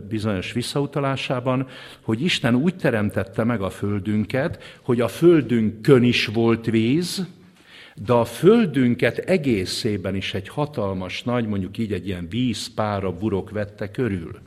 bizonyos 0.09 0.53
visszautalásában, 0.53 1.67
hogy 2.01 2.23
Isten 2.23 2.55
úgy 2.55 2.77
teremtette 2.77 3.45
meg 3.45 3.61
a 3.61 3.71
földünket, 3.71 4.79
hogy 4.83 5.01
a 5.01 5.09
földünkön 5.09 6.03
is 6.03 6.27
volt 6.27 6.67
víz, 6.67 7.27
de 8.05 8.13
a 8.13 8.25
földünket 8.25 9.19
egészében 9.19 10.15
is 10.15 10.35
egy 10.35 10.49
hatalmas 10.49 11.23
nagy, 11.23 11.47
mondjuk 11.47 11.79
így 11.79 11.93
egy 11.93 12.07
ilyen 12.07 12.29
vízpára 12.29 13.13
burok 13.13 13.51
vette 13.51 13.91
körül. 13.91 14.39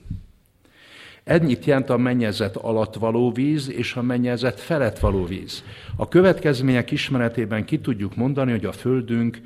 Ennyit 1.23 1.65
jelent 1.65 1.89
a 1.89 1.97
mennyezet 1.97 2.55
alatt 2.55 2.95
való 2.95 3.31
víz 3.31 3.69
és 3.69 3.95
a 3.95 4.01
mennyezet 4.01 4.59
felett 4.59 4.99
való 4.99 5.25
víz. 5.25 5.63
A 5.95 6.07
következmények 6.07 6.91
ismeretében 6.91 7.65
ki 7.65 7.79
tudjuk 7.79 8.15
mondani, 8.15 8.51
hogy 8.51 8.65
a 8.65 8.71
Földünk 8.71 9.41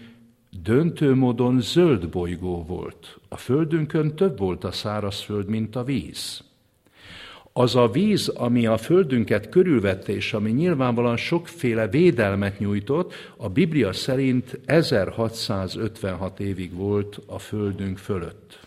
döntő 0.63 1.15
módon 1.15 1.61
zöld 1.61 2.09
bolygó 2.09 2.63
volt. 2.63 3.19
A 3.29 3.37
Földünkön 3.37 4.15
több 4.15 4.37
volt 4.37 4.63
a 4.63 4.71
szárazföld, 4.71 5.47
mint 5.47 5.75
a 5.75 5.83
víz 5.83 6.43
az 7.57 7.75
a 7.75 7.87
víz, 7.87 8.27
ami 8.27 8.65
a 8.65 8.77
földünket 8.77 9.49
körülvette, 9.49 10.13
és 10.13 10.33
ami 10.33 10.51
nyilvánvalóan 10.51 11.17
sokféle 11.17 11.87
védelmet 11.87 12.59
nyújtott, 12.59 13.13
a 13.37 13.49
Biblia 13.49 13.93
szerint 13.93 14.59
1656 14.65 16.39
évig 16.39 16.73
volt 16.73 17.19
a 17.27 17.39
földünk 17.39 17.97
fölött. 17.97 18.59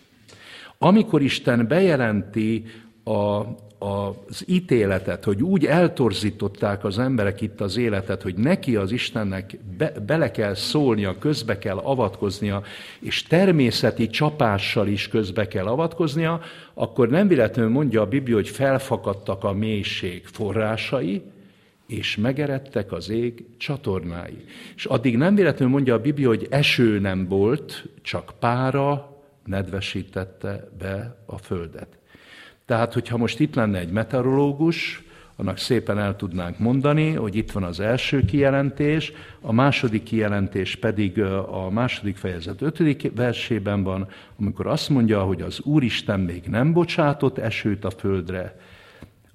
Amikor 0.78 1.23
Isten 1.23 1.66
bejelenti 1.66 2.64
a, 3.04 3.40
az 3.78 4.44
ítéletet, 4.47 5.25
hogy 5.25 5.42
úgy 5.42 5.66
eltorzították 5.66 6.85
az 6.85 6.99
emberek 6.99 7.40
itt 7.40 7.61
az 7.61 7.76
életet, 7.76 8.23
hogy 8.23 8.35
neki 8.35 8.76
az 8.76 8.92
Istennek 8.92 9.58
be, 9.76 9.92
bele 10.06 10.30
kell 10.30 10.54
szólnia, 10.54 11.18
közbe 11.18 11.58
kell 11.58 11.76
avatkoznia, 11.76 12.62
és 13.00 13.23
természeti 13.23 14.08
csapással 14.08 14.88
is 14.88 15.08
közbe 15.08 15.49
kell 15.49 15.66
avatkoznia, 15.66 16.40
akkor 16.75 17.08
nem 17.08 17.28
véletlenül 17.28 17.70
mondja 17.70 18.00
a 18.00 18.06
Biblia, 18.06 18.35
hogy 18.35 18.49
felfakadtak 18.49 19.44
a 19.44 19.52
mélység 19.52 20.26
forrásai, 20.26 21.23
és 21.87 22.16
megeredtek 22.16 22.92
az 22.92 23.11
ég 23.11 23.44
csatornái. 23.56 24.44
És 24.76 24.85
addig 24.85 25.16
nem 25.16 25.35
véletlenül 25.35 25.75
mondja 25.75 25.94
a 25.94 26.00
Biblia, 26.00 26.28
hogy 26.28 26.47
eső 26.50 26.99
nem 26.99 27.28
volt, 27.28 27.85
csak 28.02 28.32
pára 28.38 29.16
nedvesítette 29.44 30.68
be 30.78 31.23
a 31.26 31.38
földet. 31.38 31.98
Tehát, 32.68 32.92
hogyha 32.92 33.16
most 33.16 33.40
itt 33.40 33.54
lenne 33.54 33.78
egy 33.78 33.90
meteorológus, 33.90 35.02
annak 35.37 35.58
szépen 35.58 35.98
el 35.98 36.16
tudnánk 36.16 36.58
mondani, 36.58 37.12
hogy 37.12 37.37
itt 37.37 37.50
van 37.50 37.62
az 37.62 37.80
első 37.80 38.25
kijelentés, 38.25 39.12
a 39.40 39.52
második 39.52 40.02
kijelentés 40.02 40.76
pedig 40.76 41.22
a 41.50 41.70
második 41.70 42.16
fejezet 42.16 42.62
ötödik 42.62 43.12
versében 43.14 43.82
van, 43.82 44.08
amikor 44.38 44.66
azt 44.66 44.88
mondja, 44.88 45.22
hogy 45.22 45.42
az 45.42 45.60
Úristen 45.60 46.20
még 46.20 46.42
nem 46.44 46.72
bocsátott 46.72 47.38
esőt 47.38 47.84
a 47.84 47.90
földre, 47.90 48.60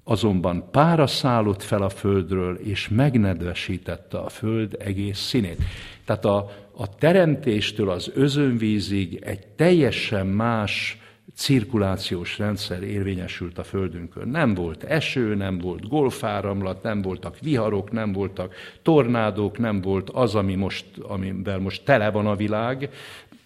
azonban 0.04 0.70
pára 0.72 1.08
szállott 1.08 1.64
fel 1.64 1.82
a 1.82 1.90
földről, 1.90 2.56
és 2.56 2.90
megnedvesítette 2.90 4.18
a 4.18 4.30
föld 4.30 4.76
egész 4.80 5.20
színét. 5.20 5.64
Tehát 6.06 6.26
a, 6.26 6.52
a 6.78 6.96
teremtéstől 6.96 7.90
az 7.90 8.12
özönvízig 8.16 9.20
egy 9.24 9.48
teljesen 9.48 10.28
más 10.28 10.98
cirkulációs 11.36 12.38
rendszer 12.38 12.84
érvényesült 12.84 13.58
a 13.58 13.64
Földünkön. 13.64 14.28
Nem 14.28 14.54
volt 14.54 14.84
eső, 14.84 15.36
nem 15.36 15.58
volt 15.58 15.88
golfáramlat, 15.88 16.84
nem 16.84 17.02
voltak 17.02 17.40
viharok, 17.40 17.92
nem 17.92 18.12
voltak 18.12 18.56
tornádók, 18.82 19.58
nem 19.58 19.82
volt 19.82 20.10
az, 20.10 20.36
ami 20.36 20.56
most, 20.56 20.86
amivel 21.02 21.60
most 21.60 21.84
tele 21.86 22.12
van 22.12 22.28
a 22.28 22.36
világ, 22.36 22.90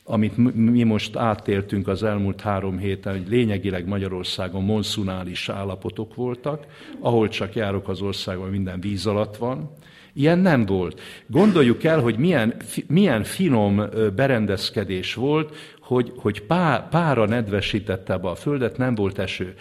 amit 0.03 0.37
mi 0.55 0.83
most 0.83 1.15
átéltünk 1.15 1.87
az 1.87 2.03
elmúlt 2.03 2.41
három 2.41 2.77
héten, 2.77 3.17
hogy 3.17 3.27
lényegileg 3.27 3.87
Magyarországon 3.87 4.63
monszunális 4.63 5.49
állapotok 5.49 6.15
voltak, 6.15 6.65
ahol 6.99 7.27
csak 7.27 7.55
járok 7.55 7.89
az 7.89 8.01
országban, 8.01 8.49
minden 8.49 8.79
víz 8.79 9.05
alatt 9.05 9.37
van, 9.37 9.71
Ilyen 10.17 10.39
nem 10.39 10.65
volt. 10.65 11.01
Gondoljuk 11.27 11.83
el, 11.83 11.99
hogy 11.99 12.17
milyen, 12.17 12.55
milyen 12.87 13.23
finom 13.23 13.89
berendezkedés 14.15 15.13
volt, 15.13 15.55
hogy, 15.87 16.11
hogy 16.15 16.41
pá, 16.41 16.87
pára 16.91 17.25
nedvesítette 17.25 18.17
be 18.17 18.29
a 18.29 18.35
földet, 18.35 18.77
nem 18.77 18.95
volt 18.95 19.19
eső 19.19 19.55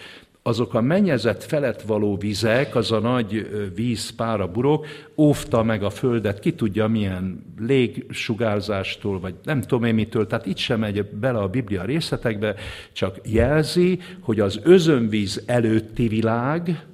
azok 0.47 0.73
a 0.73 0.81
mennyezet 0.81 1.43
felett 1.43 1.81
való 1.81 2.17
vizek, 2.17 2.75
az 2.75 2.91
a 2.91 2.99
nagy 2.99 3.47
víz, 3.75 4.09
pára, 4.09 4.47
burok, 4.47 4.85
óvta 5.15 5.63
meg 5.63 5.83
a 5.83 5.89
földet, 5.89 6.39
ki 6.39 6.53
tudja 6.53 6.87
milyen 6.87 7.43
légsugárzástól, 7.59 9.19
vagy 9.19 9.35
nem 9.43 9.61
tudom 9.61 9.83
én 9.83 9.93
mitől, 9.93 10.27
tehát 10.27 10.45
itt 10.45 10.57
sem 10.57 10.79
megy 10.79 11.05
bele 11.05 11.39
a 11.39 11.47
Biblia 11.47 11.83
részletekbe, 11.83 12.55
csak 12.91 13.19
jelzi, 13.23 13.99
hogy 14.19 14.39
az 14.39 14.59
özönvíz 14.63 15.43
előtti 15.45 16.07
világ, 16.07 16.85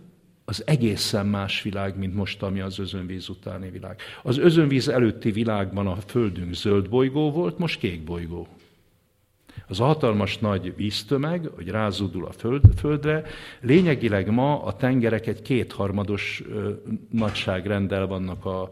az 0.46 0.64
egészen 0.66 1.26
más 1.26 1.62
világ, 1.62 1.98
mint 1.98 2.16
most, 2.16 2.44
ami 2.44 2.60
az 2.60 2.80
özönvíz 2.80 3.30
utáni 3.30 3.70
világ. 3.70 4.00
Az 4.24 4.38
özönvíz 4.38 4.88
előtti 4.88 5.32
világban 5.32 5.88
a 5.88 5.96
földünk 5.96 6.54
zöld 6.54 6.90
bolygó 6.90 7.32
volt, 7.32 7.58
most 7.58 7.80
kék 7.80 8.04
bolygó. 8.04 8.48
Az 9.68 9.80
a 9.80 9.86
hatalmas 9.86 10.38
nagy 10.38 10.74
víztömeg, 10.76 11.50
hogy 11.56 11.68
rázudul 11.70 12.26
a 12.26 12.32
föld, 12.32 12.62
földre, 12.78 13.24
lényegileg 13.62 14.32
ma 14.32 14.64
a 14.64 14.76
tengerek 14.76 15.28
egy 15.28 15.42
kétharmados 15.42 16.44
ö, 16.50 16.70
nagyságrendel 17.12 18.08
vannak 18.08 18.46
a 18.46 18.70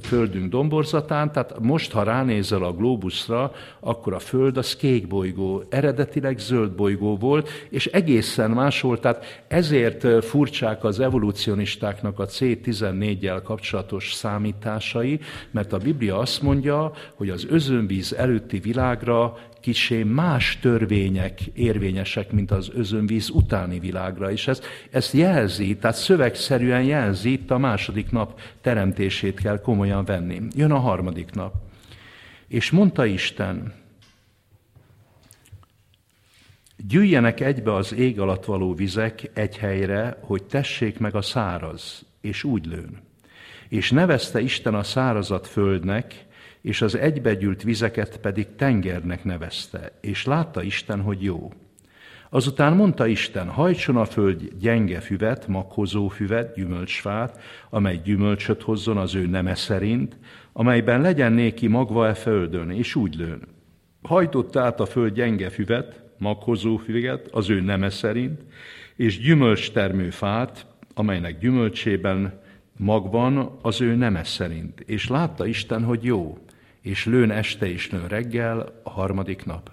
földünk 0.00 0.50
domborzatán, 0.50 1.32
tehát 1.32 1.58
most, 1.60 1.92
ha 1.92 2.02
ránézel 2.02 2.62
a 2.62 2.72
glóbuszra, 2.72 3.52
akkor 3.80 4.12
a 4.14 4.18
föld 4.18 4.56
az 4.56 4.76
kék 4.76 5.06
bolygó, 5.06 5.62
eredetileg 5.68 6.38
zöld 6.38 6.72
bolygó 6.72 7.16
volt, 7.16 7.48
és 7.70 7.86
egészen 7.86 8.50
más 8.50 8.80
volt, 8.80 9.00
tehát 9.00 9.44
ezért 9.48 10.24
furcsák 10.24 10.84
az 10.84 11.00
evolucionistáknak 11.00 12.18
a 12.18 12.26
C14-jel 12.26 13.40
kapcsolatos 13.44 14.12
számításai, 14.12 15.20
mert 15.50 15.72
a 15.72 15.78
Biblia 15.78 16.18
azt 16.18 16.42
mondja, 16.42 16.92
hogy 17.14 17.30
az 17.30 17.46
özönvíz 17.50 18.12
előtti 18.12 18.58
világra 18.58 19.36
kisé 19.60 20.02
más 20.02 20.58
törvények 20.60 21.40
érvényesek, 21.40 22.32
mint 22.32 22.50
az 22.50 22.70
özönvíz 22.74 23.28
utáni 23.28 23.78
világra. 23.78 24.30
És 24.30 24.46
ez, 24.48 24.60
ezt 24.90 25.12
jelzi, 25.12 25.76
tehát 25.76 25.96
szövegszerűen 25.96 26.82
jelzi, 26.82 27.32
itt 27.32 27.50
a 27.50 27.58
második 27.58 28.10
nap 28.10 28.40
teremtését 28.60 29.40
kell 29.40 29.60
komolyan 29.60 30.04
venni. 30.04 30.40
Jön 30.54 30.70
a 30.70 30.78
harmadik 30.78 31.30
nap. 31.30 31.54
És 32.48 32.70
mondta 32.70 33.06
Isten, 33.06 33.74
gyűjjenek 36.76 37.40
egybe 37.40 37.74
az 37.74 37.94
ég 37.94 38.20
alatt 38.20 38.44
való 38.44 38.74
vizek 38.74 39.30
egy 39.34 39.56
helyre, 39.56 40.18
hogy 40.20 40.44
tessék 40.44 40.98
meg 40.98 41.14
a 41.14 41.22
száraz, 41.22 42.04
és 42.20 42.44
úgy 42.44 42.66
lőn. 42.66 43.00
És 43.68 43.90
nevezte 43.90 44.40
Isten 44.40 44.74
a 44.74 44.82
szárazat 44.82 45.46
földnek, 45.46 46.26
és 46.60 46.82
az 46.82 46.94
egybegyűlt 46.94 47.62
vizeket 47.62 48.16
pedig 48.16 48.46
tengernek 48.56 49.24
nevezte, 49.24 49.92
és 50.00 50.24
látta 50.24 50.62
Isten, 50.62 51.00
hogy 51.00 51.22
jó. 51.22 51.52
Azután 52.30 52.72
mondta 52.72 53.06
Isten, 53.06 53.48
hajtson 53.48 53.96
a 53.96 54.04
föld 54.04 54.42
gyenge 54.60 55.00
füvet, 55.00 55.46
maghozó 55.46 56.08
füvet, 56.08 56.54
gyümölcsfát, 56.54 57.40
amely 57.70 58.00
gyümölcsöt 58.04 58.62
hozzon 58.62 58.96
az 58.96 59.14
ő 59.14 59.26
neme 59.26 59.54
szerint, 59.54 60.16
amelyben 60.52 61.00
legyen 61.00 61.32
néki 61.32 61.66
magva 61.66 62.08
e 62.08 62.14
földön, 62.14 62.70
és 62.70 62.94
úgy 62.94 63.14
lőn. 63.14 63.40
Hajtott 64.02 64.56
át 64.56 64.80
a 64.80 64.86
föld 64.86 65.14
gyenge 65.14 65.50
füvet, 65.50 66.02
maghozó 66.18 66.76
füvet, 66.76 67.28
az 67.30 67.50
ő 67.50 67.60
neme 67.60 67.90
szerint, 67.90 68.40
és 68.96 69.18
gyümölcstermő 69.20 70.10
fát, 70.10 70.66
amelynek 70.94 71.38
gyümölcsében 71.38 72.40
magban 72.76 73.58
az 73.62 73.80
ő 73.80 73.94
neme 73.94 74.24
szerint. 74.24 74.80
És 74.80 75.08
látta 75.08 75.46
Isten, 75.46 75.84
hogy 75.84 76.04
jó 76.04 76.38
és 76.80 77.04
lőn 77.04 77.30
este 77.30 77.66
és 77.66 77.90
lőn 77.90 78.08
reggel 78.08 78.80
a 78.82 78.90
harmadik 78.90 79.44
nap. 79.44 79.70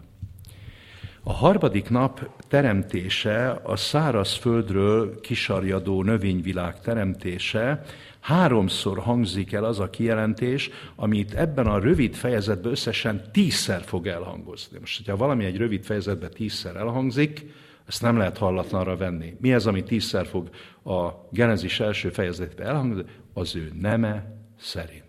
A 1.28 1.34
harmadik 1.34 1.90
nap 1.90 2.30
teremtése, 2.48 3.60
a 3.64 3.76
száraz 3.76 4.34
földről 4.34 5.20
kisarjadó 5.22 6.04
növényvilág 6.04 6.80
teremtése, 6.80 7.82
háromszor 8.20 9.00
hangzik 9.00 9.54
el 9.54 9.64
az 9.64 9.80
a 9.80 9.90
kijelentés, 9.90 10.70
amit 10.96 11.34
ebben 11.34 11.68
a 11.68 11.80
rövid 11.80 12.16
fejezetben 12.16 12.72
összesen 12.72 13.22
tízszer 13.32 13.82
fog 13.84 14.08
elhangozni. 14.08 14.80
Most, 14.80 14.98
hogyha 14.98 15.18
valami 15.18 15.46
egy 15.46 15.58
rövid 15.58 15.84
fejezetben 15.84 16.32
tízszer 16.34 16.76
elhangzik, 16.76 17.46
ezt 17.88 18.02
nem 18.02 18.18
lehet 18.18 18.38
hallatlanra 18.38 18.98
venni. 18.98 19.36
Mi 19.40 19.54
az, 19.54 19.68
ami 19.68 19.84
tízszer 19.84 20.26
fog 20.26 20.50
a 20.84 21.10
Genezis 21.32 21.80
első 21.80 22.10
fejezetben 22.10 22.68
elhangozni? 22.68 23.04
Az 23.34 23.56
ő 23.56 23.72
neme 23.80 24.34
szerint 24.60 25.05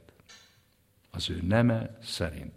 az 1.17 1.31
ő 1.31 1.43
neme 1.49 1.99
szerint. 2.03 2.53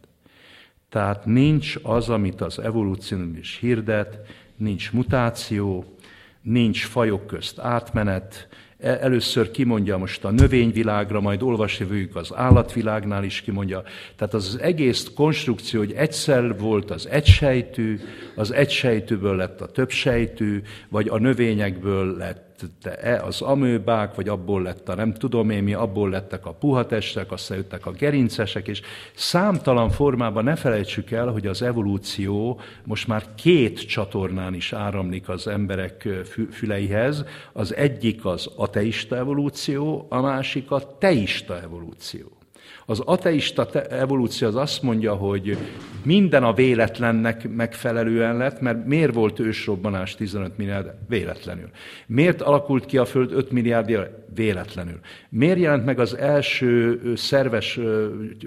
Tehát 0.90 1.26
nincs 1.26 1.76
az, 1.84 2.10
amit 2.10 2.42
az 2.42 2.60
evolúcionizmus 2.60 3.58
hirdet, 3.58 4.20
nincs 4.56 4.92
mutáció, 4.92 5.96
nincs 6.42 6.86
fajok 6.86 7.28
közt 7.28 7.60
átmenet, 7.60 8.48
e, 8.78 8.98
először 9.02 9.52
kimondja 9.52 9.98
most 9.98 10.26
a 10.26 10.32
növényvilágra, 10.32 11.22
majd 11.22 11.42
olvasni 11.42 11.86
fogjuk 11.86 12.16
az 12.16 12.34
állatvilágnál 12.36 13.24
is 13.24 13.42
kimondja. 13.42 13.84
Tehát 14.16 14.34
az, 14.34 14.58
egész 14.62 15.12
konstrukció, 15.16 15.80
hogy 15.80 15.92
egyszer 15.92 16.58
volt 16.58 16.92
az 16.92 17.08
egysejtű, 17.08 18.00
az 18.36 18.52
egysejtűből 18.52 19.36
lett 19.36 19.62
a 19.62 19.72
többsejtű, 19.72 20.62
vagy 20.90 21.08
a 21.08 21.18
növényekből 21.18 22.18
lett 22.18 22.49
-e 22.84 23.24
az 23.24 23.42
amőbák, 23.42 24.16
vagy 24.16 24.28
abból 24.28 24.62
lett 24.62 24.90
a 24.90 24.96
nem 24.96 25.14
tudom 25.14 25.50
én 25.50 25.64
mi, 25.64 25.74
abból 25.74 26.10
lettek 26.10 26.46
a 26.46 26.54
puhatestek, 26.54 27.32
aztán 27.32 27.58
jöttek 27.58 27.86
a 27.86 27.92
gerincesek, 27.92 28.68
és 28.68 28.82
számtalan 29.16 29.90
formában 29.90 30.44
ne 30.44 30.56
felejtsük 30.56 31.12
el, 31.12 31.28
hogy 31.28 31.48
az 31.48 31.62
evolúció 31.62 32.60
most 32.84 33.08
már 33.08 33.24
két 33.36 33.88
csatornán 33.88 34.54
is 34.54 34.74
áramlik 34.74 35.30
az 35.30 35.48
emberek 35.48 36.08
füleihez. 36.52 37.26
Az 37.54 37.76
egyik 37.76 38.26
az 38.26 38.50
ateista 38.56 39.16
evolúció, 39.16 40.06
a 40.10 40.22
másik 40.22 40.72
a 40.72 40.98
teista 40.98 41.62
evolúció. 41.62 42.39
Az 42.86 43.00
ateista 43.00 43.70
evolúció 43.72 44.48
az 44.48 44.56
azt 44.56 44.82
mondja, 44.82 45.14
hogy 45.14 45.58
minden 46.04 46.44
a 46.44 46.54
véletlennek 46.54 47.50
megfelelően 47.56 48.38
lett, 48.38 48.62
mert 48.62 48.86
miért 48.86 49.14
volt 49.14 49.40
ősrobbanás 49.40 50.16
15 50.16 50.58
milliárd? 50.58 50.94
Véletlenül. 51.08 51.70
Miért 52.08 52.42
alakult 52.42 52.86
ki 52.86 52.98
a 52.98 53.06
Föld 53.06 53.32
5 53.32 53.52
milliárd 53.52 54.10
Véletlenül. 54.36 55.00
Miért 55.30 55.60
jelent 55.60 55.86
meg 55.86 56.00
az 56.00 56.18
első 56.18 57.02
szerves 57.16 57.80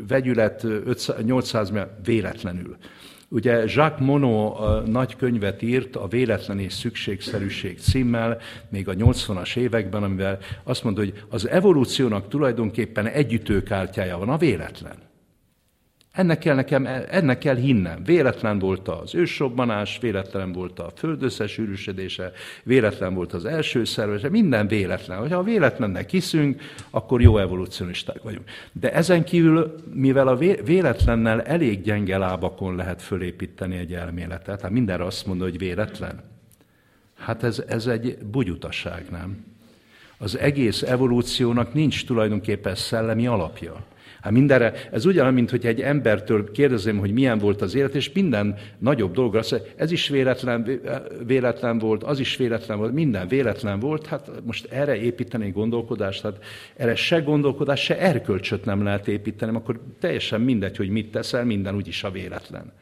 vegyület 0.09 0.67
800 1.23 1.71
milliárd? 1.71 1.91
Véletlenül. 2.05 2.77
Ugye 3.33 3.65
Jacques 3.67 4.01
Monod 4.01 4.89
nagy 4.91 5.17
könyvet 5.17 5.63
írt 5.63 5.97
a 5.97 6.07
Véletlen 6.07 6.59
és 6.59 6.73
Szükségszerűség 6.73 7.79
címmel, 7.79 8.39
még 8.69 8.89
a 8.89 8.93
80-as 8.93 9.57
években, 9.57 10.03
amivel 10.03 10.39
azt 10.63 10.85
mondta, 10.85 11.03
hogy 11.03 11.25
az 11.29 11.49
evolúciónak 11.49 12.29
tulajdonképpen 12.29 13.07
együttőkártyája 13.07 14.19
van, 14.19 14.29
a 14.29 14.37
véletlen. 14.37 14.97
Ennek 16.13 16.39
kell 16.39 16.55
nekem, 16.55 16.87
ennek 17.11 17.39
kell 17.39 17.57
hinnem. 17.57 18.05
Véletlen 18.05 18.59
volt 18.59 18.89
az 18.89 19.15
ősrobbanás, 19.15 19.99
véletlen 20.01 20.53
volt 20.53 20.79
a 20.79 20.93
föld 20.97 21.23
összesűrűsödése, 21.23 22.33
véletlen 22.63 23.15
volt 23.15 23.33
az 23.33 23.45
első 23.45 23.85
szervezet, 23.85 24.31
minden 24.31 24.67
véletlen. 24.67 25.29
Ha 25.29 25.37
a 25.37 25.43
véletlennek 25.43 26.11
hiszünk, 26.11 26.61
akkor 26.91 27.21
jó 27.21 27.39
evolucionisták 27.39 28.23
vagyunk. 28.23 28.51
De 28.73 28.93
ezen 28.93 29.25
kívül, 29.25 29.75
mivel 29.93 30.29
a 30.29 30.37
véletlennel 30.65 31.43
elég 31.43 31.83
gyenge 31.83 32.19
lábakon 32.19 32.77
lehet 32.77 33.03
fölépíteni 33.03 33.77
egy 33.77 33.95
elméletet, 33.95 34.61
hát 34.61 34.71
mindenre 34.71 35.05
azt 35.05 35.27
mondja, 35.27 35.45
hogy 35.45 35.59
véletlen. 35.59 36.21
Hát 37.19 37.43
ez, 37.43 37.63
ez 37.69 37.87
egy 37.87 38.19
bugyutaság, 38.31 39.07
nem? 39.11 39.45
Az 40.19 40.39
egész 40.39 40.83
evolúciónak 40.83 41.75
nincs 41.75 42.07
tulajdonképpen 42.07 42.75
szellemi 42.75 43.27
alapja. 43.27 43.85
Hát 44.23 44.33
mindenre, 44.33 44.73
ez 44.91 45.07
ugyanaz, 45.07 45.33
mint 45.33 45.51
hogy 45.51 45.67
egy 45.67 45.81
embertől 45.81 46.51
kérdezem, 46.51 46.99
hogy 46.99 47.13
milyen 47.13 47.39
volt 47.39 47.63
az 47.63 47.75
élet, 47.75 47.95
és 47.95 48.13
minden 48.13 48.57
nagyobb 48.79 49.13
dolgra 49.13 49.39
azt 49.39 49.51
mondja, 49.51 49.71
ez 49.77 49.91
is 49.91 50.09
véletlen, 50.09 50.81
véletlen 51.27 51.79
volt, 51.79 52.03
az 52.03 52.19
is 52.19 52.37
véletlen 52.37 52.79
volt, 52.79 52.93
minden 52.93 53.29
véletlen 53.29 53.79
volt, 53.81 54.07
hát 54.07 54.31
most 54.45 54.67
erre 54.71 54.97
építeni 54.97 55.51
gondolkodást, 55.51 56.23
hát 56.23 56.45
erre 56.77 56.95
se 56.95 57.21
gondolkodás, 57.21 57.81
se 57.81 57.99
erkölcsöt 57.99 58.65
nem 58.65 58.83
lehet 58.83 59.09
építeni, 59.09 59.57
akkor 59.57 59.81
teljesen 60.01 60.41
mindegy, 60.41 60.77
hogy 60.77 60.89
mit 60.89 61.11
teszel, 61.11 61.45
minden 61.45 61.75
úgyis 61.75 62.05
a 62.05 62.11
véletlen. 62.11 62.73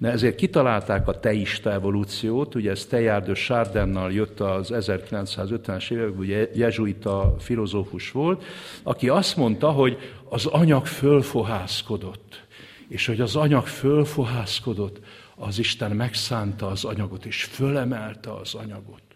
De 0.00 0.10
ezért 0.10 0.34
kitalálták 0.34 1.08
a 1.08 1.20
teista 1.20 1.72
evolúciót, 1.72 2.54
ugye 2.54 2.70
ez 2.70 2.86
Teilhard 2.86 3.36
de 3.72 4.10
jött 4.10 4.40
az 4.40 4.70
1950-es 4.72 5.90
években, 5.90 6.18
ugye 6.18 6.50
jezsuita 6.54 7.34
filozófus 7.38 8.10
volt, 8.10 8.44
aki 8.82 9.08
azt 9.08 9.36
mondta, 9.36 9.70
hogy 9.70 9.98
az 10.28 10.46
anyag 10.46 10.86
fölfohászkodott, 10.86 12.46
és 12.88 13.06
hogy 13.06 13.20
az 13.20 13.36
anyag 13.36 13.66
fölfohászkodott, 13.66 15.00
az 15.36 15.58
Isten 15.58 15.90
megszánta 15.90 16.66
az 16.66 16.84
anyagot, 16.84 17.24
és 17.24 17.44
fölemelte 17.44 18.32
az 18.32 18.54
anyagot. 18.54 19.07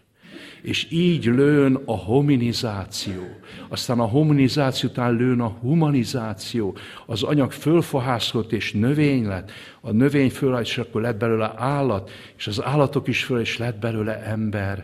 És 0.63 0.87
így 0.91 1.25
lőn 1.25 1.79
a 1.85 1.97
hominizáció. 1.97 3.21
Aztán 3.67 3.99
a 3.99 4.05
hominizáció 4.05 4.89
után 4.89 5.15
lőn 5.15 5.39
a 5.39 5.47
humanizáció. 5.47 6.75
Az 7.05 7.23
anyag 7.23 7.51
fölfohászkodott 7.51 8.51
és 8.51 8.71
növény 8.71 9.25
lett. 9.25 9.51
A 9.81 9.91
növény 9.91 10.29
föl, 10.29 10.59
és 10.59 10.77
akkor 10.77 11.01
lett 11.01 11.17
belőle 11.17 11.53
állat, 11.55 12.11
és 12.37 12.47
az 12.47 12.63
állatok 12.63 13.07
is 13.07 13.23
föl, 13.23 13.39
és 13.39 13.57
lett 13.57 13.79
belőle 13.79 14.23
ember. 14.23 14.83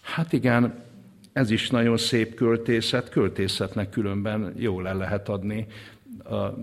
Hát 0.00 0.32
igen, 0.32 0.84
ez 1.32 1.50
is 1.50 1.70
nagyon 1.70 1.96
szép 1.96 2.34
költészet, 2.34 3.08
költészetnek 3.08 3.90
különben 3.90 4.54
jól 4.56 4.88
el 4.88 4.96
lehet 4.96 5.28
adni. 5.28 5.66
A 6.24 6.54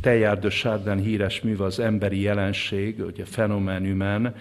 Teilhard 0.00 0.40
de 0.40 0.48
Chardin 0.48 0.98
híres 0.98 1.40
műve 1.40 1.64
az 1.64 1.78
emberi 1.78 2.20
jelenség, 2.20 3.04
ugye 3.04 3.24
fenomenümen, 3.24 4.34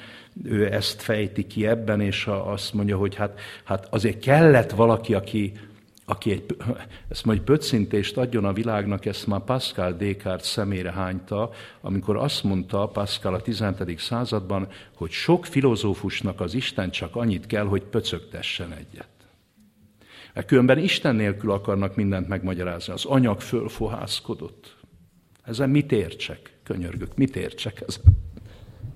ő 0.43 0.73
ezt 0.73 1.01
fejti 1.01 1.47
ki 1.47 1.67
ebben, 1.67 2.01
és 2.01 2.27
azt 2.27 2.73
mondja, 2.73 2.97
hogy 2.97 3.15
hát, 3.15 3.39
hát 3.63 3.87
azért 3.89 4.19
kellett 4.19 4.71
valaki, 4.71 5.13
aki, 5.13 5.51
aki 6.05 6.31
egy, 6.31 6.45
ezt 7.09 7.25
majd 7.25 7.39
pöccintést 7.39 8.17
adjon 8.17 8.45
a 8.45 8.53
világnak, 8.53 9.05
ezt 9.05 9.27
már 9.27 9.39
Pascal 9.39 9.93
Descartes 9.93 10.47
szemére 10.47 10.91
hányta, 10.91 11.49
amikor 11.81 12.17
azt 12.17 12.43
mondta 12.43 12.87
Pascal 12.87 13.33
a 13.33 13.41
17. 13.41 13.99
században, 13.99 14.67
hogy 14.95 15.11
sok 15.11 15.45
filozófusnak 15.45 16.41
az 16.41 16.53
Isten 16.53 16.89
csak 16.89 17.15
annyit 17.15 17.45
kell, 17.45 17.65
hogy 17.65 17.83
pöcögtessen 17.83 18.71
egyet. 18.73 19.07
Mert 20.33 20.47
különben 20.47 20.77
Isten 20.77 21.15
nélkül 21.15 21.51
akarnak 21.51 21.95
mindent 21.95 22.27
megmagyarázni. 22.27 22.93
Az 22.93 23.05
anyag 23.05 23.41
fölfohászkodott. 23.41 24.75
Ezen 25.43 25.69
mit 25.69 25.91
értsek? 25.91 26.57
Könyörgök, 26.63 27.15
mit 27.15 27.35
értsek 27.35 27.83
ezen? 27.87 28.18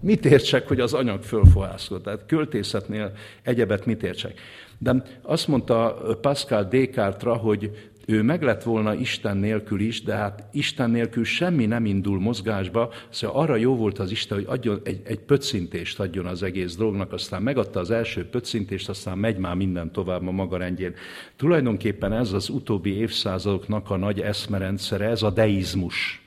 Mit 0.03 0.25
értsek, 0.25 0.67
hogy 0.67 0.79
az 0.79 0.93
anyag 0.93 1.23
fölfohászkodott? 1.23 2.03
Tehát 2.03 2.25
költészetnél 2.25 3.11
egyebet 3.43 3.85
mit 3.85 4.03
értsek? 4.03 4.39
De 4.77 5.03
azt 5.21 5.47
mondta 5.47 5.97
Pascal 6.21 6.63
Descartesra, 6.63 7.35
hogy 7.35 7.71
ő 8.05 8.21
meg 8.21 8.41
lett 8.41 8.63
volna 8.63 8.93
Isten 8.93 9.37
nélkül 9.37 9.79
is, 9.79 10.03
de 10.03 10.15
hát 10.15 10.43
Isten 10.51 10.89
nélkül 10.89 11.23
semmi 11.23 11.65
nem 11.65 11.85
indul 11.85 12.19
mozgásba, 12.19 12.93
szóval 13.09 13.41
arra 13.41 13.55
jó 13.55 13.75
volt 13.75 13.99
az 13.99 14.11
Isten, 14.11 14.37
hogy 14.37 14.47
adjon 14.49 14.81
egy, 14.83 15.01
egy 15.03 15.19
pöccintést 15.19 15.99
adjon 15.99 16.25
az 16.25 16.43
egész 16.43 16.75
dolognak, 16.75 17.13
aztán 17.13 17.41
megadta 17.41 17.79
az 17.79 17.91
első 17.91 18.25
pöccintést, 18.29 18.89
aztán 18.89 19.17
megy 19.17 19.37
már 19.37 19.55
minden 19.55 19.91
tovább 19.91 20.27
a 20.27 20.31
maga 20.31 20.57
rendjén. 20.57 20.93
Tulajdonképpen 21.35 22.13
ez 22.13 22.31
az 22.31 22.49
utóbbi 22.49 22.95
évszázadoknak 22.95 23.89
a 23.89 23.97
nagy 23.97 24.19
eszmerendszere, 24.19 25.05
ez 25.05 25.21
a 25.21 25.29
deizmus. 25.29 26.22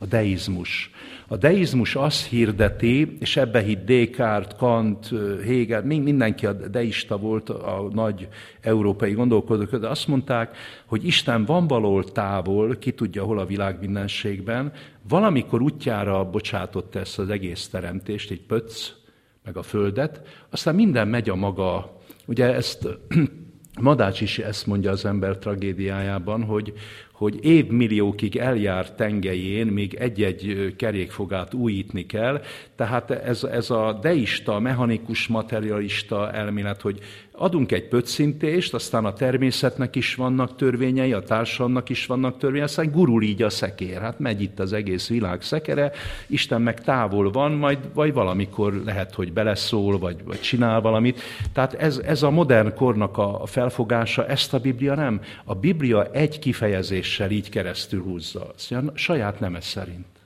A 0.00 0.06
deizmus. 0.06 0.90
A 1.26 1.36
deizmus 1.36 1.94
azt 1.94 2.26
hirdeti, 2.26 3.16
és 3.20 3.36
ebbe 3.36 3.60
hitt 3.60 3.84
Descartes, 3.84 4.58
Kant, 4.58 5.10
Hegel, 5.44 5.82
mindenki 5.82 6.46
a 6.46 6.52
deista 6.52 7.16
volt, 7.16 7.50
a 7.50 7.88
nagy 7.92 8.28
európai 8.60 9.12
gondolkodók, 9.12 9.76
de 9.76 9.88
azt 9.88 10.06
mondták, 10.06 10.56
hogy 10.86 11.06
Isten 11.06 11.44
van 11.44 11.66
való 11.66 12.02
távol, 12.02 12.76
ki 12.76 12.92
tudja 12.92 13.24
hol 13.24 13.38
a 13.38 13.46
világ 13.46 13.80
mindenségben, 13.80 14.72
valamikor 15.08 15.62
útjára 15.62 16.24
bocsátott 16.24 16.94
ezt 16.94 17.18
az 17.18 17.28
egész 17.30 17.68
teremtést, 17.68 18.30
egy 18.30 18.42
pöc, 18.42 18.92
meg 19.44 19.56
a 19.56 19.62
földet, 19.62 20.22
aztán 20.50 20.74
minden 20.74 21.08
megy 21.08 21.28
a 21.28 21.34
maga, 21.34 22.00
ugye 22.26 22.54
ezt 22.54 22.88
Madács 23.80 24.20
is 24.20 24.38
ezt 24.38 24.66
mondja 24.66 24.90
az 24.90 25.04
ember 25.04 25.38
tragédiájában, 25.38 26.44
hogy, 26.44 26.72
hogy 27.18 27.44
évmilliókig 27.44 28.36
eljár 28.36 28.94
tengelyén 28.94 29.66
még 29.66 29.94
egy-egy 29.94 30.74
kerékfogát 30.76 31.54
újítni 31.54 32.06
kell. 32.06 32.42
Tehát 32.76 33.10
ez, 33.10 33.44
ez 33.44 33.70
a 33.70 33.98
deista, 34.02 34.58
mechanikus, 34.58 35.26
materialista 35.26 36.32
elmélet, 36.32 36.80
hogy 36.80 36.98
adunk 37.38 37.72
egy 37.72 37.88
pöccintést, 37.88 38.74
aztán 38.74 39.04
a 39.04 39.12
természetnek 39.12 39.96
is 39.96 40.14
vannak 40.14 40.56
törvényei, 40.56 41.12
a 41.12 41.22
társadalomnak 41.22 41.88
is 41.88 42.06
vannak 42.06 42.38
törvényei, 42.38 42.66
aztán 42.66 42.90
gurul 42.90 43.22
így 43.22 43.42
a 43.42 43.50
szekér. 43.50 44.00
Hát 44.00 44.18
megy 44.18 44.42
itt 44.42 44.58
az 44.58 44.72
egész 44.72 45.08
világ 45.08 45.42
szekere, 45.42 45.92
Isten 46.26 46.62
meg 46.62 46.80
távol 46.80 47.30
van, 47.30 47.52
majd 47.52 47.78
vagy 47.94 48.12
valamikor 48.12 48.82
lehet, 48.84 49.14
hogy 49.14 49.32
beleszól, 49.32 49.98
vagy, 49.98 50.16
vagy 50.24 50.40
csinál 50.40 50.80
valamit. 50.80 51.20
Tehát 51.52 51.74
ez, 51.74 51.98
ez 51.98 52.22
a 52.22 52.30
modern 52.30 52.74
kornak 52.74 53.18
a 53.18 53.42
felfogása, 53.46 54.26
ezt 54.26 54.54
a 54.54 54.58
Biblia 54.58 54.94
nem. 54.94 55.20
A 55.44 55.54
Biblia 55.54 56.04
egy 56.10 56.38
kifejezéssel 56.38 57.30
így 57.30 57.48
keresztül 57.48 58.02
húzza. 58.02 58.46
Saját 58.94 59.40
neme 59.40 59.60
szerint. 59.60 60.17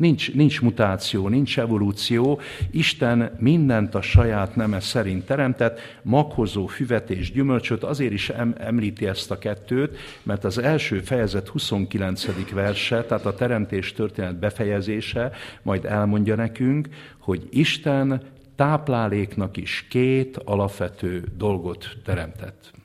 Nincs, 0.00 0.32
nincs 0.32 0.60
mutáció, 0.60 1.28
nincs 1.28 1.58
evolúció. 1.58 2.40
Isten 2.70 3.36
mindent 3.38 3.94
a 3.94 4.02
saját 4.02 4.56
neme 4.56 4.80
szerint 4.80 5.26
teremtett, 5.26 5.80
maghozó 6.02 6.66
füvet 6.66 7.10
és 7.10 7.32
gyümölcsöt, 7.32 7.82
azért 7.82 8.12
is 8.12 8.28
említi 8.58 9.06
ezt 9.06 9.30
a 9.30 9.38
kettőt, 9.38 9.96
mert 10.22 10.44
az 10.44 10.58
első 10.58 10.98
fejezet 11.00 11.48
29. 11.48 12.50
verse, 12.52 13.04
tehát 13.04 13.26
a 13.26 13.34
teremtés 13.34 13.92
történet 13.92 14.38
befejezése 14.38 15.32
majd 15.62 15.84
elmondja 15.84 16.34
nekünk, 16.34 16.88
hogy 17.18 17.46
Isten 17.50 18.22
tápláléknak 18.56 19.56
is 19.56 19.86
két 19.90 20.36
alapvető 20.36 21.24
dolgot 21.36 21.96
teremtett. 22.04 22.79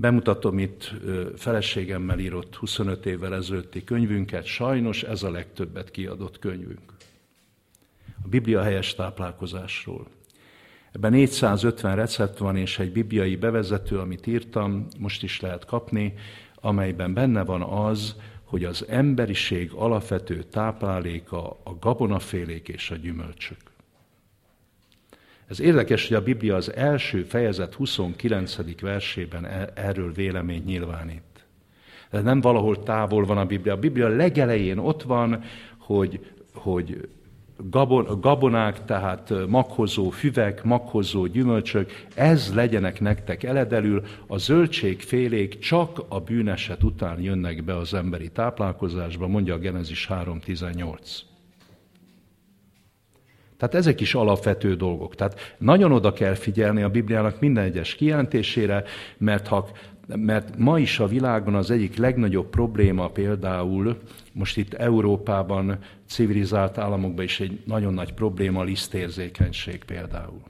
Bemutatom 0.00 0.58
itt 0.58 0.92
feleségemmel 1.36 2.18
írott 2.18 2.54
25 2.54 3.06
évvel 3.06 3.34
ezelőtti 3.34 3.84
könyvünket, 3.84 4.44
sajnos 4.44 5.02
ez 5.02 5.22
a 5.22 5.30
legtöbbet 5.30 5.90
kiadott 5.90 6.38
könyvünk. 6.38 6.92
A 8.24 8.28
Biblia 8.28 8.62
helyes 8.62 8.94
táplálkozásról. 8.94 10.06
Ebben 10.92 11.10
450 11.10 11.96
recept 11.96 12.38
van, 12.38 12.56
és 12.56 12.78
egy 12.78 12.92
bibliai 12.92 13.36
bevezető, 13.36 13.98
amit 13.98 14.26
írtam, 14.26 14.86
most 14.98 15.22
is 15.22 15.40
lehet 15.40 15.64
kapni, 15.64 16.14
amelyben 16.54 17.14
benne 17.14 17.44
van 17.44 17.62
az, 17.62 18.16
hogy 18.44 18.64
az 18.64 18.84
emberiség 18.88 19.72
alapvető 19.72 20.42
tápláléka 20.42 21.50
a 21.50 21.76
gabonafélék 21.80 22.68
és 22.68 22.90
a 22.90 22.96
gyümölcsök. 22.96 23.67
Ez 25.48 25.60
érdekes, 25.60 26.08
hogy 26.08 26.16
a 26.16 26.22
Biblia 26.22 26.56
az 26.56 26.74
első 26.74 27.22
fejezet 27.22 27.74
29. 27.74 28.80
versében 28.80 29.44
e- 29.44 29.72
erről 29.74 30.12
vélemény 30.12 30.62
nyilvánít. 30.64 31.22
Ez 32.10 32.22
nem 32.22 32.40
valahol 32.40 32.82
távol 32.82 33.24
van 33.24 33.38
a 33.38 33.44
Biblia. 33.44 33.72
A 33.72 33.78
Biblia 33.78 34.08
legelején 34.08 34.78
ott 34.78 35.02
van, 35.02 35.42
hogy, 35.78 36.20
hogy 36.54 37.08
gabon, 37.56 38.20
gabonák, 38.20 38.84
tehát 38.84 39.32
maghozó 39.46 40.10
füvek, 40.10 40.64
maghozó 40.64 41.26
gyümölcsök, 41.26 42.06
ez 42.14 42.54
legyenek 42.54 43.00
nektek 43.00 43.42
eledelül, 43.42 44.02
a 44.26 44.38
zöldségfélék 44.38 45.58
csak 45.58 46.04
a 46.08 46.20
bűneset 46.20 46.82
után 46.82 47.20
jönnek 47.20 47.64
be 47.64 47.76
az 47.76 47.94
emberi 47.94 48.30
táplálkozásba, 48.30 49.26
mondja 49.26 49.54
a 49.54 49.58
Genezis 49.58 50.08
3.18. 50.10 51.27
Tehát 53.58 53.74
ezek 53.74 54.00
is 54.00 54.14
alapvető 54.14 54.74
dolgok. 54.74 55.14
Tehát 55.14 55.56
nagyon 55.58 55.92
oda 55.92 56.12
kell 56.12 56.34
figyelni 56.34 56.82
a 56.82 56.88
Bibliának 56.88 57.40
minden 57.40 57.64
egyes 57.64 57.94
kijelentésére, 57.94 58.84
mert 59.18 59.46
ha 59.46 59.68
mert 60.16 60.58
ma 60.58 60.78
is 60.78 60.98
a 60.98 61.06
világon 61.06 61.54
az 61.54 61.70
egyik 61.70 61.96
legnagyobb 61.96 62.50
probléma 62.50 63.08
például, 63.08 63.98
most 64.32 64.56
itt 64.56 64.74
Európában, 64.74 65.78
civilizált 66.06 66.78
államokban 66.78 67.24
is 67.24 67.40
egy 67.40 67.60
nagyon 67.64 67.94
nagy 67.94 68.12
probléma 68.12 68.62
lisztérzékenység 68.62 69.84
például. 69.84 70.40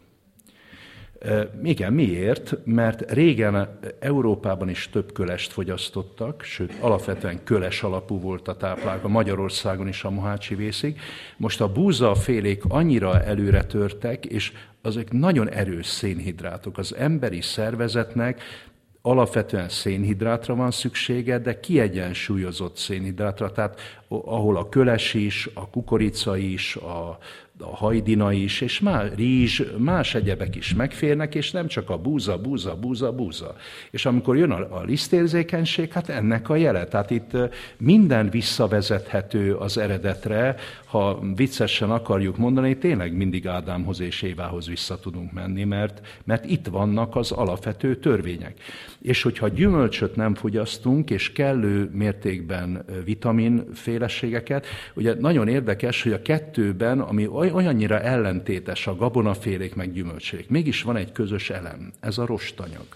Igen, 1.63 1.93
miért? 1.93 2.57
Mert 2.65 3.13
régen 3.13 3.79
Európában 4.01 4.69
is 4.69 4.89
több 4.89 5.13
kölest 5.13 5.53
fogyasztottak, 5.53 6.43
sőt, 6.43 6.73
alapvetően 6.81 7.45
köles 7.45 7.83
alapú 7.83 8.21
volt 8.21 8.49
a 8.49 8.57
táplálka, 8.57 9.09
Magyarországon 9.09 9.89
is 9.89 10.05
a 10.05 10.11
Mohácsi 10.11 10.55
vészig. 10.55 11.01
Most 11.37 11.61
a 11.61 11.73
búza 11.73 12.15
félék 12.15 12.63
annyira 12.69 13.23
előre 13.23 13.65
törtek, 13.65 14.27
és 14.27 14.53
azok 14.83 15.13
nagyon 15.13 15.51
erős 15.51 15.87
szénhidrátok. 15.87 16.79
Az 16.79 16.95
emberi 16.95 17.41
szervezetnek 17.41 18.43
alapvetően 19.03 19.69
szénhidrátra 19.69 20.55
van 20.55 20.71
szüksége, 20.71 21.39
de 21.39 21.61
kiegyensúlyozott 21.61 22.77
szénhidrátra, 22.77 23.53
tehát 23.53 23.81
ahol 24.09 24.57
a 24.57 24.69
köles 24.69 25.15
is, 25.15 25.49
a 25.55 25.71
kukorica 25.71 26.37
is, 26.37 26.77
a, 26.77 27.19
a 27.61 27.77
hajdina 27.77 28.33
is, 28.33 28.61
és 28.61 28.81
más, 28.81 29.09
rizs, 29.17 29.63
más 29.79 30.15
egyebek 30.15 30.57
is 30.57 30.75
megférnek, 30.75 31.35
és 31.35 31.51
nem 31.51 31.67
csak 31.67 31.91
a 31.91 31.97
búza, 31.97 32.39
búza, 32.39 32.77
búza, 32.77 33.13
búza. 33.13 33.55
És 33.91 34.07
amikor 34.07 34.37
jön 34.37 34.51
a, 34.51 34.77
a 34.79 34.83
lisztérzékenység, 34.83 35.93
hát 35.93 36.09
ennek 36.09 36.49
a 36.49 36.57
jele. 36.57 36.87
Tehát 36.87 37.11
itt 37.11 37.37
minden 37.79 38.31
visszavezethető 38.31 39.55
az 39.55 39.79
eredetre, 39.79 40.57
ha 40.85 41.21
viccesen 41.35 41.91
akarjuk 41.91 42.37
mondani, 42.37 42.79
tényleg 42.79 43.17
mindig 43.17 43.47
Ádámhoz 43.47 44.01
és 44.01 44.23
Évához 44.23 44.67
vissza 44.67 44.99
tudunk 44.99 45.33
menni, 45.33 45.65
mert, 45.65 46.07
mert 46.25 46.45
itt 46.45 46.67
vannak 46.67 47.17
az 47.17 47.33
alapvető 47.33 47.97
törvények. 47.97 48.55
És 49.03 49.23
hogyha 49.23 49.49
gyümölcsöt 49.49 50.17
nem 50.17 50.35
fogyasztunk, 50.35 51.11
és 51.11 51.33
kellő 51.33 51.91
mértékben 51.93 52.85
vitaminféleségeket, 53.05 54.67
ugye 54.95 55.15
nagyon 55.15 55.49
érdekes, 55.49 56.03
hogy 56.03 56.13
a 56.13 56.23
kettőben, 56.23 57.01
ami 57.01 57.27
olyan 57.27 57.48
olyannyira 57.51 58.01
ellentétes 58.01 58.87
a 58.87 58.97
gabonafélék 58.97 59.75
meg 59.75 59.93
gyümölcsék. 59.93 60.49
Mégis 60.49 60.83
van 60.83 60.97
egy 60.97 61.13
közös 61.13 61.51
elem, 61.51 61.93
ez 62.01 62.19
a 62.19 62.27
rostanyag. 62.27 62.87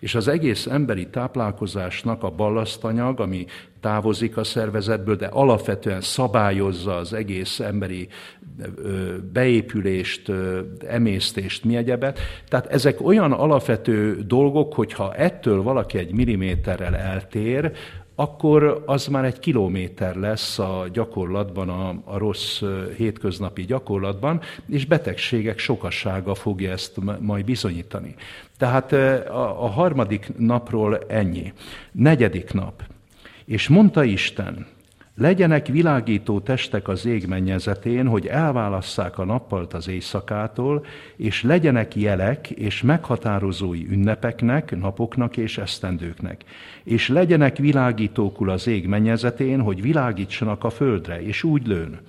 És 0.00 0.14
az 0.14 0.28
egész 0.28 0.66
emberi 0.66 1.08
táplálkozásnak 1.08 2.22
a 2.22 2.30
ballasztanyag, 2.30 3.20
ami 3.20 3.46
távozik 3.80 4.36
a 4.36 4.44
szervezetből, 4.44 5.16
de 5.16 5.26
alapvetően 5.26 6.00
szabályozza 6.00 6.96
az 6.96 7.12
egész 7.12 7.60
emberi 7.60 8.08
beépülést, 9.32 10.32
emésztést, 10.86 11.64
mi 11.64 11.76
egyebet. 11.76 12.18
Tehát 12.48 12.66
ezek 12.66 13.00
olyan 13.00 13.32
alapvető 13.32 14.22
dolgok, 14.26 14.74
hogyha 14.74 15.14
ettől 15.14 15.62
valaki 15.62 15.98
egy 15.98 16.12
milliméterrel 16.12 16.96
eltér, 16.96 17.72
akkor 18.20 18.82
az 18.86 19.06
már 19.06 19.24
egy 19.24 19.38
kilométer 19.38 20.16
lesz 20.16 20.58
a 20.58 20.86
gyakorlatban, 20.92 21.68
a, 21.68 21.94
a 22.04 22.18
rossz 22.18 22.62
hétköznapi 22.96 23.64
gyakorlatban, 23.64 24.40
és 24.68 24.86
betegségek 24.86 25.58
sokassága 25.58 26.34
fogja 26.34 26.70
ezt 26.70 26.92
majd 27.20 27.44
bizonyítani. 27.44 28.14
Tehát 28.58 28.92
a, 28.92 29.64
a 29.64 29.68
harmadik 29.68 30.32
napról 30.36 30.98
ennyi. 31.08 31.52
Negyedik 31.92 32.52
nap. 32.52 32.82
És 33.44 33.68
mondta 33.68 34.04
Isten, 34.04 34.66
Legyenek 35.20 35.66
világító 35.66 36.40
testek 36.40 36.88
az 36.88 37.06
ég 37.06 37.26
mennyezetén, 37.26 38.06
hogy 38.06 38.26
elválasszák 38.26 39.18
a 39.18 39.24
nappalt 39.24 39.74
az 39.74 39.88
éjszakától, 39.88 40.84
és 41.16 41.42
legyenek 41.42 41.96
jelek 41.96 42.50
és 42.50 42.82
meghatározói 42.82 43.86
ünnepeknek, 43.90 44.78
napoknak 44.78 45.36
és 45.36 45.58
esztendőknek. 45.58 46.44
És 46.84 47.08
legyenek 47.08 47.56
világítókul 47.56 48.50
az 48.50 48.66
ég 48.66 48.86
mennyezetén, 48.86 49.60
hogy 49.60 49.82
világítsanak 49.82 50.64
a 50.64 50.70
földre, 50.70 51.22
és 51.22 51.42
úgy 51.42 51.66
lőn. 51.66 52.00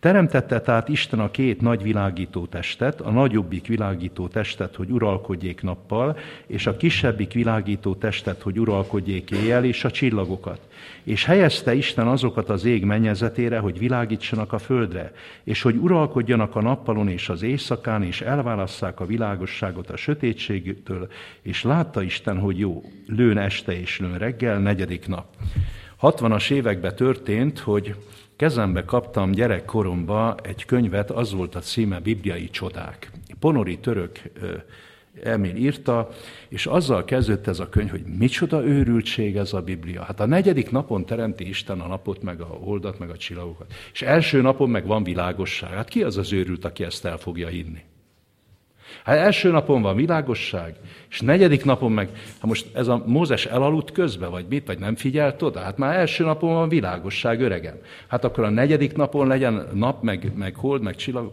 Teremtette 0.00 0.60
tehát 0.60 0.88
Isten 0.88 1.20
a 1.20 1.30
két 1.30 1.60
nagy 1.60 1.82
világító 1.82 2.46
testet, 2.46 3.00
a 3.00 3.10
nagyobbik 3.10 3.66
világító 3.66 4.28
testet, 4.28 4.76
hogy 4.76 4.90
uralkodjék 4.90 5.62
nappal, 5.62 6.18
és 6.46 6.66
a 6.66 6.76
kisebbik 6.76 7.32
világító 7.32 7.94
testet, 7.94 8.42
hogy 8.42 8.58
uralkodjék 8.58 9.30
éjjel, 9.30 9.64
és 9.64 9.84
a 9.84 9.90
csillagokat. 9.90 10.60
És 11.02 11.24
helyezte 11.24 11.74
Isten 11.74 12.06
azokat 12.06 12.48
az 12.48 12.64
ég 12.64 12.84
mennyezetére, 12.84 13.58
hogy 13.58 13.78
világítsanak 13.78 14.52
a 14.52 14.58
földre, 14.58 15.12
és 15.44 15.62
hogy 15.62 15.76
uralkodjanak 15.76 16.56
a 16.56 16.62
nappalon 16.62 17.08
és 17.08 17.28
az 17.28 17.42
éjszakán, 17.42 18.02
és 18.02 18.20
elválasszák 18.20 19.00
a 19.00 19.06
világosságot 19.06 19.90
a 19.90 19.96
sötétségtől, 19.96 21.08
és 21.42 21.62
látta 21.62 22.02
Isten, 22.02 22.38
hogy 22.38 22.58
jó, 22.58 22.82
lőn 23.06 23.38
este 23.38 23.80
és 23.80 23.98
lőn 23.98 24.18
reggel, 24.18 24.58
negyedik 24.58 25.06
nap. 25.06 25.26
60-as 26.02 26.50
években 26.50 26.96
történt, 26.96 27.58
hogy 27.58 27.94
kezembe 28.40 28.84
kaptam 28.84 29.30
gyerekkoromba 29.30 30.34
egy 30.42 30.64
könyvet, 30.64 31.10
az 31.10 31.32
volt 31.32 31.54
a 31.54 31.60
címe 31.60 32.00
Bibliai 32.00 32.50
csodák. 32.50 33.10
Ponori 33.38 33.78
török 33.78 34.22
Emil 35.22 35.56
írta, 35.56 36.08
és 36.48 36.66
azzal 36.66 37.04
kezdődött 37.04 37.46
ez 37.46 37.58
a 37.58 37.68
könyv, 37.68 37.90
hogy 37.90 38.02
micsoda 38.18 38.64
őrültség 38.64 39.36
ez 39.36 39.52
a 39.52 39.60
Biblia. 39.60 40.02
Hát 40.02 40.20
a 40.20 40.26
negyedik 40.26 40.70
napon 40.70 41.06
teremti 41.06 41.48
Isten 41.48 41.80
a 41.80 41.86
napot, 41.86 42.22
meg 42.22 42.40
a 42.40 42.44
holdat, 42.44 42.98
meg 42.98 43.10
a 43.10 43.16
csillagokat. 43.16 43.72
És 43.92 44.02
első 44.02 44.40
napon 44.40 44.70
meg 44.70 44.86
van 44.86 45.04
világosság. 45.04 45.70
Hát 45.70 45.88
ki 45.88 46.02
az 46.02 46.16
az 46.16 46.32
őrült, 46.32 46.64
aki 46.64 46.84
ezt 46.84 47.04
el 47.04 47.16
fogja 47.16 47.48
hinni? 47.48 47.82
Hát 49.04 49.16
első 49.16 49.50
napon 49.50 49.82
van 49.82 49.96
világosság, 49.96 50.74
és 51.10 51.20
negyedik 51.20 51.64
napon 51.64 51.92
meg, 51.92 52.08
ha 52.40 52.46
most 52.46 52.66
ez 52.76 52.88
a 52.88 53.02
Mózes 53.06 53.46
elaludt 53.46 53.92
közbe, 53.92 54.26
vagy 54.26 54.46
mit, 54.48 54.66
vagy 54.66 54.78
nem 54.78 54.96
figyelt 54.96 55.42
oda, 55.42 55.60
hát 55.60 55.78
már 55.78 55.98
első 55.98 56.24
napon 56.24 56.54
van 56.54 56.68
világosság 56.68 57.40
öregem. 57.40 57.76
Hát 58.08 58.24
akkor 58.24 58.44
a 58.44 58.50
negyedik 58.50 58.96
napon 58.96 59.26
legyen 59.26 59.66
nap, 59.74 60.02
meg, 60.02 60.32
meg 60.34 60.54
hold, 60.54 60.82
meg 60.82 60.96
csillag. 60.96 61.32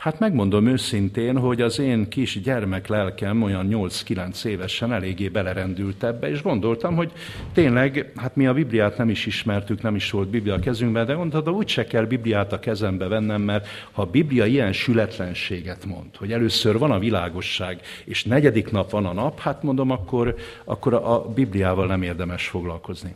Hát 0.00 0.18
megmondom 0.18 0.66
őszintén, 0.66 1.38
hogy 1.38 1.60
az 1.60 1.78
én 1.78 2.08
kis 2.08 2.40
gyermek 2.40 2.86
lelkem 2.86 3.42
olyan 3.42 3.68
8-9 3.70 4.44
évesen 4.44 4.92
eléggé 4.92 5.28
belerendült 5.28 6.04
ebbe, 6.04 6.30
és 6.30 6.42
gondoltam, 6.42 6.96
hogy 6.96 7.12
tényleg, 7.52 8.12
hát 8.16 8.36
mi 8.36 8.46
a 8.46 8.52
Bibliát 8.52 8.96
nem 8.96 9.08
is 9.08 9.26
ismertük, 9.26 9.82
nem 9.82 9.94
is 9.94 10.10
volt 10.10 10.28
Biblia 10.28 10.54
a 10.54 10.58
kezünkben, 10.58 11.06
de 11.06 11.14
mondta, 11.14 11.50
úgy 11.50 11.68
se 11.68 11.84
kell 11.84 12.04
Bibliát 12.04 12.52
a 12.52 12.58
kezembe 12.58 13.08
vennem, 13.08 13.42
mert 13.42 13.66
ha 13.92 14.02
a 14.02 14.06
Biblia 14.06 14.46
ilyen 14.46 14.72
sületlenséget 14.72 15.84
mond, 15.84 16.16
hogy 16.16 16.32
először 16.32 16.78
van 16.78 16.90
a 16.90 16.98
világosság, 16.98 17.80
és 18.04 18.24
negyedik 18.24 18.70
nap 18.70 18.90
van 18.90 19.06
a 19.06 19.12
nap, 19.12 19.40
hát 19.40 19.62
mondom, 19.62 19.90
akkor, 19.90 20.34
akkor 20.64 20.94
a 20.94 21.28
Bibliával 21.34 21.86
nem 21.86 22.02
érdemes 22.02 22.46
foglalkozni. 22.46 23.14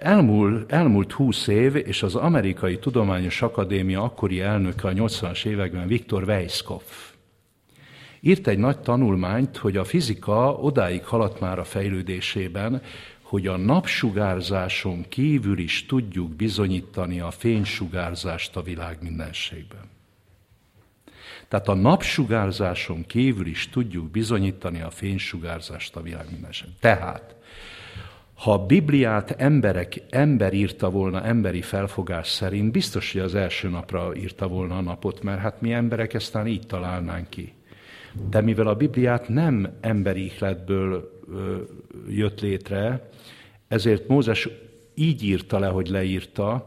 Elmúlt, 0.00 0.72
elmúlt 0.72 1.12
20 1.12 1.46
év, 1.46 1.76
és 1.76 2.02
az 2.02 2.14
Amerikai 2.14 2.78
Tudományos 2.78 3.42
Akadémia 3.42 4.02
akkori 4.02 4.40
elnöke 4.40 4.88
a 4.88 4.92
80-as 4.92 5.44
években 5.44 5.86
Viktor 5.86 6.22
Weisskopf 6.22 7.14
írt 8.26 8.46
egy 8.46 8.58
nagy 8.58 8.78
tanulmányt, 8.78 9.56
hogy 9.56 9.76
a 9.76 9.84
fizika 9.84 10.52
odáig 10.52 11.04
haladt 11.04 11.40
már 11.40 11.58
a 11.58 11.64
fejlődésében, 11.64 12.82
hogy 13.22 13.46
a 13.46 13.56
napsugárzáson 13.56 15.04
kívül 15.08 15.58
is 15.58 15.86
tudjuk 15.86 16.30
bizonyítani 16.30 17.20
a 17.20 17.30
fénysugárzást 17.30 18.56
a 18.56 18.62
világ 18.62 18.98
mindenségben. 19.00 19.90
Tehát 21.48 21.68
a 21.68 21.74
napsugárzáson 21.74 23.06
kívül 23.06 23.46
is 23.46 23.68
tudjuk 23.68 24.10
bizonyítani 24.10 24.80
a 24.80 24.90
fénysugárzást 24.90 25.96
a 25.96 26.02
világ 26.02 26.26
mindenségben. 26.30 26.76
Tehát 26.80 27.35
ha 28.36 28.52
a 28.52 28.66
Bibliát 28.66 29.30
emberek, 29.30 30.02
ember 30.10 30.52
írta 30.52 30.90
volna 30.90 31.24
emberi 31.24 31.62
felfogás 31.62 32.28
szerint, 32.28 32.72
biztos, 32.72 33.12
hogy 33.12 33.20
az 33.20 33.34
első 33.34 33.68
napra 33.68 34.16
írta 34.16 34.48
volna 34.48 34.76
a 34.76 34.80
napot, 34.80 35.22
mert 35.22 35.40
hát 35.40 35.60
mi 35.60 35.72
emberek 35.72 36.14
eztán 36.14 36.46
így 36.46 36.66
találnánk 36.66 37.28
ki. 37.28 37.52
De 38.30 38.40
mivel 38.40 38.66
a 38.66 38.74
Bibliát 38.74 39.28
nem 39.28 39.76
emberi 39.80 40.24
ihletből 40.24 41.10
jött 42.08 42.40
létre, 42.40 43.10
ezért 43.68 44.08
Mózes 44.08 44.48
így 44.94 45.24
írta 45.24 45.58
le, 45.58 45.68
hogy 45.68 45.88
leírta, 45.88 46.64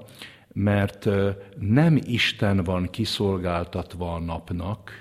mert 0.53 1.10
nem 1.60 1.99
Isten 2.05 2.63
van 2.63 2.89
kiszolgáltatva 2.89 4.13
a 4.13 4.19
napnak, 4.19 4.91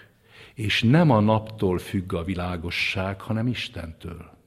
és 0.55 0.83
nem 0.83 1.11
a 1.11 1.21
naptól 1.21 1.79
függ 1.79 2.13
a 2.13 2.25
világosság, 2.25 3.21
hanem 3.21 3.47
Istentől. 3.47 4.38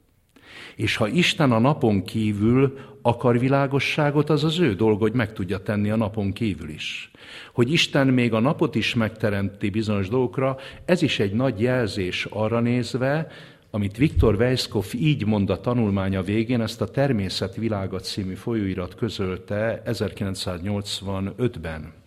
És 0.75 0.95
ha 0.95 1.07
Isten 1.07 1.51
a 1.51 1.59
napon 1.59 2.03
kívül 2.03 2.77
akar 3.01 3.39
világosságot, 3.39 4.29
az 4.29 4.43
az 4.43 4.59
ő 4.59 4.73
dolga, 4.73 4.99
hogy 4.99 5.13
meg 5.13 5.33
tudja 5.33 5.57
tenni 5.57 5.89
a 5.89 5.95
napon 5.95 6.33
kívül 6.33 6.69
is. 6.69 7.11
Hogy 7.53 7.71
Isten 7.71 8.07
még 8.07 8.33
a 8.33 8.39
napot 8.39 8.75
is 8.75 8.93
megteremti 8.93 9.69
bizonyos 9.69 10.09
dolgokra, 10.09 10.57
ez 10.85 11.01
is 11.01 11.19
egy 11.19 11.33
nagy 11.33 11.61
jelzés 11.61 12.27
arra 12.29 12.59
nézve, 12.59 13.27
amit 13.71 13.97
Viktor 13.97 14.35
Weisskopf 14.35 14.93
így 14.93 15.25
mond 15.25 15.49
a 15.49 15.61
tanulmánya 15.61 16.21
végén, 16.21 16.61
ezt 16.61 16.81
a 16.81 16.87
Természet 16.87 17.55
világa 17.55 17.99
című 17.99 18.33
folyóirat 18.33 18.95
közölte 18.95 19.81
1985-ben. 19.85 22.00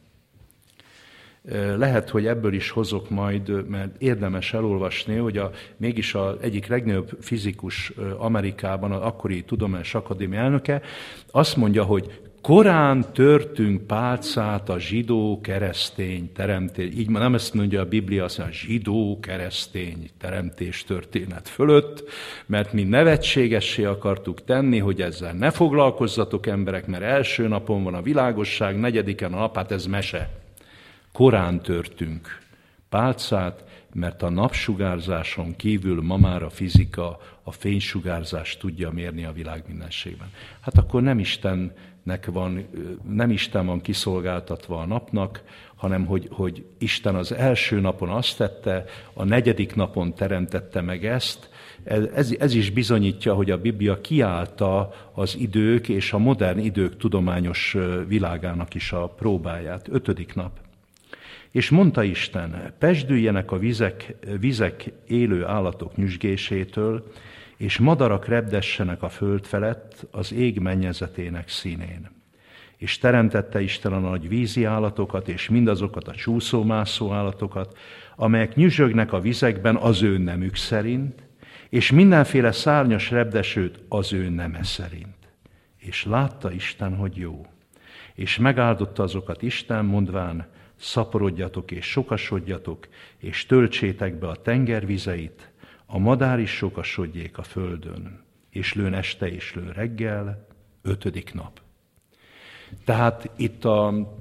Lehet, 1.76 2.10
hogy 2.10 2.26
ebből 2.26 2.54
is 2.54 2.70
hozok 2.70 3.10
majd, 3.10 3.68
mert 3.68 4.02
érdemes 4.02 4.54
elolvasni, 4.54 5.16
hogy 5.16 5.36
a, 5.38 5.50
mégis 5.76 6.14
a 6.14 6.36
egyik 6.40 6.66
legnagyobb 6.66 7.10
fizikus 7.20 7.92
Amerikában, 8.18 8.92
az 8.92 9.02
akkori 9.02 9.42
Tudományos 9.42 9.94
Akadémia 9.94 10.38
elnöke, 10.38 10.82
azt 11.30 11.56
mondja, 11.56 11.84
hogy 11.84 12.20
korán 12.42 13.12
törtünk 13.12 13.86
pálcát 13.86 14.68
a 14.68 14.78
zsidó 14.78 15.40
keresztény 15.42 16.32
teremtés. 16.32 16.94
Így 16.94 17.10
nem 17.10 17.34
ezt 17.34 17.54
mondja 17.54 17.80
a 17.80 17.88
Biblia, 17.88 18.24
azt 18.24 18.38
mondja, 18.38 18.56
a 18.56 18.66
zsidó 18.66 19.18
keresztény 19.20 20.10
teremtés 20.18 20.84
történet 20.84 21.48
fölött, 21.48 22.04
mert 22.46 22.72
mi 22.72 22.82
nevetségessé 22.82 23.84
akartuk 23.84 24.44
tenni, 24.44 24.78
hogy 24.78 25.00
ezzel 25.00 25.32
ne 25.32 25.50
foglalkozzatok 25.50 26.46
emberek, 26.46 26.86
mert 26.86 27.02
első 27.02 27.48
napon 27.48 27.82
van 27.84 27.94
a 27.94 28.02
világosság, 28.02 28.78
negyediken 28.78 29.32
a 29.32 29.38
nap, 29.38 29.56
hát 29.56 29.72
ez 29.72 29.86
mese 29.86 30.42
korán 31.14 31.60
törtünk 31.60 32.38
pálcát, 32.88 33.64
mert 33.92 34.22
a 34.22 34.28
napsugárzáson 34.28 35.56
kívül 35.56 36.02
ma 36.02 36.16
már 36.16 36.42
a 36.42 36.50
fizika 36.50 37.20
a 37.42 37.52
fénysugárzást 37.52 38.58
tudja 38.58 38.90
mérni 38.90 39.24
a 39.24 39.32
világ 39.32 39.64
mindenségben. 39.66 40.28
Hát 40.60 40.78
akkor 40.78 41.02
nem 41.02 41.18
Istennek 41.18 42.26
van, 42.26 42.66
nem 43.08 43.30
Isten 43.30 43.66
van 43.66 43.80
kiszolgáltatva 43.80 44.80
a 44.80 44.86
napnak, 44.86 45.42
hanem 45.74 46.06
hogy, 46.06 46.28
hogy 46.30 46.64
Isten 46.78 47.14
az 47.14 47.32
első 47.32 47.80
napon 47.80 48.08
azt 48.08 48.36
tette, 48.36 48.84
a 49.12 49.24
negyedik 49.24 49.74
napon 49.74 50.14
teremtette 50.14 50.80
meg 50.80 51.06
ezt, 51.06 51.50
ez, 52.14 52.34
ez 52.38 52.54
is 52.54 52.70
bizonyítja, 52.70 53.34
hogy 53.34 53.50
a 53.50 53.60
Biblia 53.60 54.00
kiállta 54.00 54.92
az 55.12 55.36
idők 55.38 55.88
és 55.88 56.12
a 56.12 56.18
modern 56.18 56.58
idők 56.58 56.96
tudományos 56.96 57.76
világának 58.06 58.74
is 58.74 58.92
a 58.92 59.08
próbáját. 59.08 59.88
Ötödik 59.90 60.34
nap. 60.34 60.63
És 61.54 61.70
mondta 61.70 62.02
Isten, 62.02 62.72
pesdüljenek 62.78 63.50
a 63.50 63.58
vizek, 63.58 64.14
vizek 64.40 64.92
élő 65.06 65.44
állatok 65.44 65.96
nyüzsgésétől, 65.96 67.12
és 67.56 67.78
madarak 67.78 68.26
repdessenek 68.26 69.02
a 69.02 69.08
föld 69.08 69.44
felett 69.44 70.06
az 70.10 70.32
ég 70.32 70.58
mennyezetének 70.58 71.48
színén. 71.48 72.10
És 72.76 72.98
teremtette 72.98 73.60
Isten 73.60 73.92
a 73.92 73.98
nagy 73.98 74.28
vízi 74.28 74.64
állatokat, 74.64 75.28
és 75.28 75.48
mindazokat 75.48 76.08
a 76.08 76.14
csúszómászó 76.14 77.12
állatokat, 77.12 77.78
amelyek 78.16 78.54
nyüzsögnek 78.54 79.12
a 79.12 79.20
vizekben 79.20 79.76
az 79.76 80.02
ő 80.02 80.18
nemük 80.18 80.56
szerint, 80.56 81.22
és 81.68 81.90
mindenféle 81.90 82.52
szárnyas 82.52 83.10
repdesőt 83.10 83.80
az 83.88 84.12
ő 84.12 84.28
neme 84.28 84.62
szerint. 84.62 85.28
És 85.76 86.04
látta 86.04 86.52
Isten, 86.52 86.96
hogy 86.96 87.16
jó. 87.16 87.46
És 88.14 88.38
megáldotta 88.38 89.02
azokat 89.02 89.42
Isten, 89.42 89.84
mondván, 89.84 90.52
szaporodjatok 90.84 91.70
és 91.70 91.86
sokasodjatok, 91.86 92.88
és 93.18 93.46
töltsétek 93.46 94.18
be 94.18 94.28
a 94.28 94.36
tenger 94.36 94.86
vizeit, 94.86 95.52
a 95.86 95.98
madár 95.98 96.38
is 96.38 96.50
sokasodjék 96.50 97.38
a 97.38 97.42
földön, 97.42 98.24
és 98.50 98.74
lőn 98.74 98.94
este 98.94 99.28
és 99.28 99.54
lőn 99.54 99.72
reggel, 99.72 100.46
ötödik 100.82 101.34
nap. 101.34 101.60
Tehát 102.84 103.30
itt 103.36 103.64
a 103.64 104.12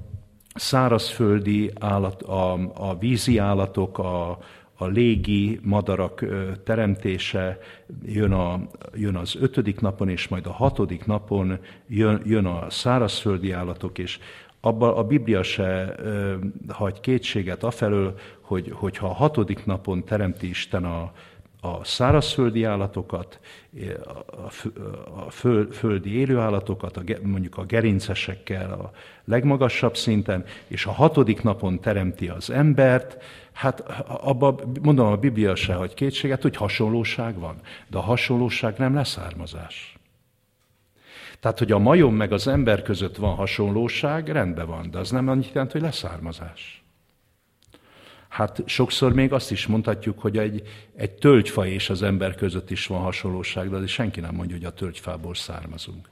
szárazföldi 0.54 1.70
állat, 1.80 2.22
a, 2.22 2.52
a 2.74 2.98
vízi 2.98 3.38
állatok, 3.38 3.98
a, 3.98 4.38
a 4.76 4.86
légi 4.86 5.60
madarak 5.62 6.24
teremtése 6.64 7.58
jön, 8.04 8.32
a, 8.32 8.60
jön 8.94 9.16
az 9.16 9.36
ötödik 9.40 9.80
napon, 9.80 10.08
és 10.08 10.28
majd 10.28 10.46
a 10.46 10.52
hatodik 10.52 11.06
napon 11.06 11.58
jön, 11.88 12.22
jön 12.24 12.46
a 12.46 12.70
szárazföldi 12.70 13.52
állatok, 13.52 13.98
és 13.98 14.18
abban 14.64 14.96
a 14.96 15.04
Biblia 15.04 15.42
se 15.42 15.94
ö, 15.96 16.34
hagy 16.68 17.00
kétséget 17.00 17.62
afelől, 17.62 18.14
hogy, 18.40 18.70
hogyha 18.74 19.06
a 19.06 19.12
hatodik 19.12 19.64
napon 19.64 20.04
teremti 20.04 20.48
Isten 20.48 20.84
a, 20.84 21.12
a 21.60 21.84
szárazföldi 21.84 22.64
állatokat, 22.64 23.40
a 25.26 25.30
földi 25.70 26.16
élőállatokat, 26.16 26.96
a, 26.96 27.02
mondjuk 27.22 27.56
a 27.56 27.64
gerincesekkel 27.64 28.72
a 28.72 28.90
legmagasabb 29.24 29.96
szinten, 29.96 30.44
és 30.66 30.86
a 30.86 30.92
hatodik 30.92 31.42
napon 31.42 31.80
teremti 31.80 32.28
az 32.28 32.50
embert, 32.50 33.22
hát 33.52 33.80
abban 34.06 34.60
mondom 34.82 35.06
a 35.06 35.16
Biblia 35.16 35.54
se 35.54 35.74
hagy 35.74 35.94
kétséget, 35.94 36.42
hogy 36.42 36.56
hasonlóság 36.56 37.38
van, 37.38 37.56
de 37.86 37.98
a 37.98 38.02
hasonlóság 38.02 38.74
nem 38.78 38.94
leszármazás. 38.94 39.96
Tehát, 41.40 41.58
hogy 41.58 41.72
a 41.72 41.78
majom 41.78 42.14
meg 42.14 42.32
az 42.32 42.48
ember 42.48 42.82
között 42.82 43.16
van 43.16 43.34
hasonlóság, 43.34 44.28
rendben 44.28 44.66
van, 44.66 44.90
de 44.90 44.98
az 44.98 45.10
nem 45.10 45.28
annyit 45.28 45.52
jelent, 45.52 45.72
hogy 45.72 45.80
leszármazás. 45.80 46.84
Hát 48.28 48.62
sokszor 48.66 49.12
még 49.12 49.32
azt 49.32 49.50
is 49.50 49.66
mondhatjuk, 49.66 50.20
hogy 50.20 50.38
egy, 50.38 50.62
egy 50.96 51.12
tölgyfa 51.12 51.66
és 51.66 51.90
az 51.90 52.02
ember 52.02 52.34
között 52.34 52.70
is 52.70 52.86
van 52.86 53.00
hasonlóság, 53.00 53.70
de 53.70 53.86
senki 53.86 54.20
nem 54.20 54.34
mondja, 54.34 54.56
hogy 54.56 54.64
a 54.64 54.70
tölgyfából 54.70 55.34
származunk. 55.34 56.08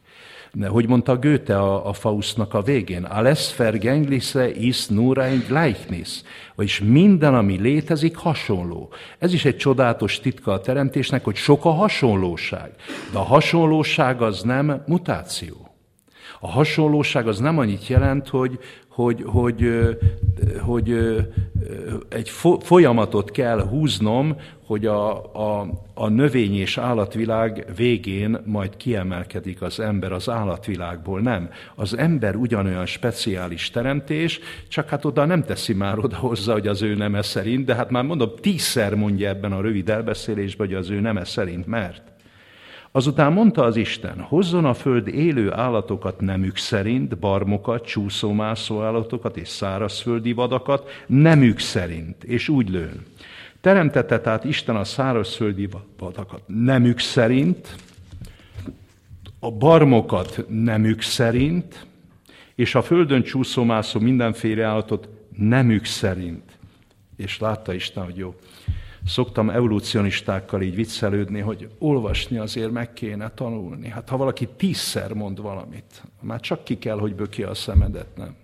Hogy 0.61 0.89
mondta 0.89 1.19
Goethe 1.19 1.59
a, 1.59 1.89
a 1.89 1.93
Faustnak 1.93 2.55
a 2.55 2.63
végén? 2.63 3.05
Alles 3.05 3.57
vergängliche 3.57 4.51
ist 4.51 4.91
nur 4.91 5.19
ein 5.19 5.45
Gleichnis. 5.49 6.23
Vagyis 6.55 6.81
minden, 6.81 7.35
ami 7.35 7.61
létezik, 7.61 8.17
hasonló. 8.17 8.93
Ez 9.19 9.33
is 9.33 9.45
egy 9.45 9.57
csodálatos 9.57 10.21
titka 10.21 10.53
a 10.53 10.61
teremtésnek, 10.61 11.25
hogy 11.25 11.37
sok 11.37 11.65
a 11.65 11.71
hasonlóság. 11.71 12.75
De 13.13 13.19
a 13.19 13.23
hasonlóság 13.23 14.23
az 14.23 14.43
nem 14.43 14.83
mutáció. 14.87 15.75
A 16.41 16.51
hasonlóság 16.51 17.29
az 17.29 17.39
nem 17.39 17.59
annyit 17.59 17.87
jelent, 17.87 18.29
hogy, 18.29 18.59
hogy, 18.93 19.25
hogy, 19.27 19.89
hogy 20.61 21.17
egy 22.09 22.31
folyamatot 22.61 23.31
kell 23.31 23.69
húznom, 23.69 24.37
hogy 24.67 24.87
a, 24.87 25.25
a, 25.35 25.67
a 25.95 26.09
növény 26.09 26.55
és 26.55 26.79
állatvilág 26.79 27.67
végén 27.77 28.39
majd 28.45 28.77
kiemelkedik 28.77 29.63
az 29.63 29.81
ember 29.81 30.13
az 30.13 30.29
állatvilágból. 30.29 31.21
Nem. 31.21 31.51
Az 31.75 31.97
ember 31.97 32.37
ugyanolyan 32.37 32.87
speciális 32.87 33.71
teremtés, 33.71 34.41
csak 34.69 34.89
hát 34.89 35.05
oda 35.05 35.25
nem 35.25 35.43
teszi 35.43 35.73
már 35.73 35.99
oda 35.99 36.17
hozzá, 36.17 36.53
hogy 36.53 36.69
az 36.69 36.83
ő 36.83 36.95
neme 36.95 37.23
szerint, 37.23 37.65
de 37.65 37.75
hát 37.75 37.91
már 37.91 38.05
mondom, 38.05 38.31
tízszer 38.41 38.95
mondja 38.95 39.29
ebben 39.29 39.53
a 39.53 39.61
rövid 39.61 39.89
elbeszélésben, 39.89 40.67
hogy 40.67 40.77
az 40.77 40.91
ő 40.91 41.01
neme 41.01 41.25
szerint, 41.25 41.67
mert 41.67 42.12
Azután 42.95 43.33
mondta 43.33 43.65
az 43.65 43.77
Isten, 43.77 44.21
hozzon 44.21 44.65
a 44.65 44.75
föld 44.75 45.09
élő 45.09 45.53
állatokat 45.53 46.21
nemük 46.21 46.57
szerint, 46.57 47.19
barmokat, 47.19 47.87
csúszómászó 47.87 48.83
állatokat 48.83 49.37
és 49.37 49.49
szárazföldi 49.49 50.33
vadakat 50.33 50.91
nemük 51.07 51.59
szerint, 51.59 52.25
és 52.25 52.49
úgy 52.49 52.69
lőn. 52.69 53.03
Teremtette 53.61 54.21
tehát 54.21 54.45
Isten 54.45 54.77
a 54.77 54.85
szárazföldi 54.85 55.69
vadakat 55.99 56.43
nemük 56.47 56.99
szerint, 56.99 57.77
a 59.41 59.51
barmokat 59.51 60.45
nemük 60.49 61.03
szerint, 61.03 61.87
és 62.55 62.75
a 62.75 62.83
földön 62.83 63.23
csúszómászó 63.23 64.01
mindenféle 64.01 64.65
állatot 64.65 65.09
nemük 65.37 65.85
szerint. 65.85 66.59
És 67.17 67.39
látta 67.39 67.73
Isten, 67.73 68.05
hogy 68.05 68.17
jó. 68.17 68.35
Szoktam 69.07 69.51
evolucionistákkal 69.51 70.63
így 70.63 70.75
viccelődni, 70.75 71.41
hogy 71.41 71.69
olvasni 71.79 72.39
azért 72.39 72.71
meg 72.71 72.93
kéne 72.93 73.31
tanulni. 73.31 73.89
Hát 73.89 74.09
ha 74.09 74.17
valaki 74.17 74.49
tízszer 74.57 75.13
mond 75.13 75.41
valamit, 75.41 76.03
már 76.21 76.41
csak 76.41 76.65
ki 76.65 76.79
kell, 76.79 76.99
hogy 76.99 77.15
böki 77.15 77.43
a 77.43 77.55
szemedet, 77.55 78.17
nem? 78.17 78.37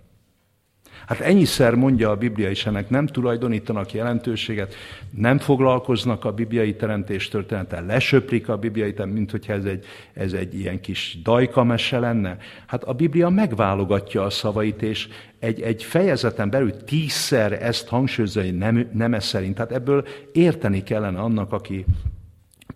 Hát 1.07 1.21
ennyiszer 1.21 1.75
mondja 1.75 2.11
a 2.11 2.17
Biblia 2.17 2.51
is, 2.51 2.67
ennek 2.67 2.91
nem 2.91 3.07
tulajdonítanak 3.07 3.93
jelentőséget, 3.93 4.75
nem 5.11 5.39
foglalkoznak 5.39 6.25
a 6.25 6.33
bibliai 6.33 6.75
teremtés 6.75 7.29
történettel, 7.29 7.87
lesöprik 7.87 8.49
a 8.49 8.57
bibliai 8.57 8.95
mint 9.05 9.31
hogyha 9.31 9.53
ez 9.53 9.65
egy, 9.65 9.85
ez 10.13 10.33
egy 10.33 10.59
ilyen 10.59 10.81
kis 10.81 11.19
dajkamese 11.23 11.99
lenne. 11.99 12.37
Hát 12.67 12.85
a 12.85 12.93
Biblia 12.93 13.29
megválogatja 13.29 14.23
a 14.23 14.31
szavait, 14.31 14.83
és 14.83 15.09
egy, 15.39 15.61
egy 15.61 15.83
fejezeten 15.83 16.51
belül 16.51 16.85
tízszer 16.85 17.53
ezt 17.53 17.89
hangsúlyozza, 17.89 18.43
nem, 18.43 18.89
nem 18.93 19.15
ez 19.15 19.25
szerint. 19.25 19.55
Tehát 19.55 19.73
ebből 19.73 20.07
érteni 20.33 20.83
kellene 20.83 21.19
annak, 21.19 21.53
aki 21.53 21.85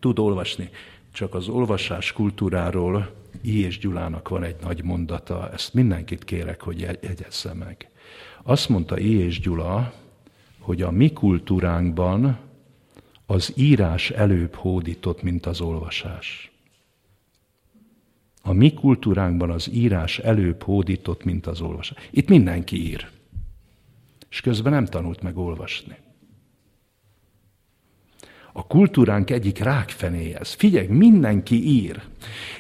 tud 0.01 0.19
olvasni. 0.19 0.71
Csak 1.13 1.35
az 1.35 1.49
olvasás 1.49 2.13
kultúráról 2.13 3.11
I. 3.41 3.65
és 3.65 3.79
Gyulának 3.79 4.29
van 4.29 4.43
egy 4.43 4.57
nagy 4.63 4.85
mondata, 4.85 5.51
ezt 5.53 5.75
mindenkit 5.75 6.25
kérek, 6.25 6.61
hogy 6.61 6.81
jegyezze 6.81 7.53
meg. 7.55 7.92
Azt 8.43 8.69
mondta 8.69 8.99
I. 8.99 9.19
és 9.19 9.41
Gyula, 9.41 9.93
hogy 10.59 10.83
a 10.83 10.91
mi 10.91 11.13
kultúránkban 11.13 12.39
az 13.27 13.53
írás 13.57 14.11
előbb 14.11 14.55
hódított, 14.55 15.23
mint 15.23 15.47
az 15.47 15.61
olvasás. 15.61 16.51
A 18.43 18.53
mi 18.53 18.75
kultúránkban 18.75 19.51
az 19.51 19.71
írás 19.73 20.19
előbb 20.19 20.63
hódított, 20.63 21.25
mint 21.25 21.47
az 21.47 21.61
olvasás. 21.61 22.09
Itt 22.11 22.29
mindenki 22.29 22.77
ír. 22.77 23.09
És 24.31 24.41
közben 24.41 24.73
nem 24.73 24.85
tanult 24.85 25.23
meg 25.23 25.37
olvasni. 25.37 25.97
A 28.53 28.67
kultúránk 28.67 29.31
egyik 29.31 29.59
rákfenéhez. 29.59 30.53
Figyelj, 30.53 30.87
mindenki 30.87 31.69
ír. 31.69 32.03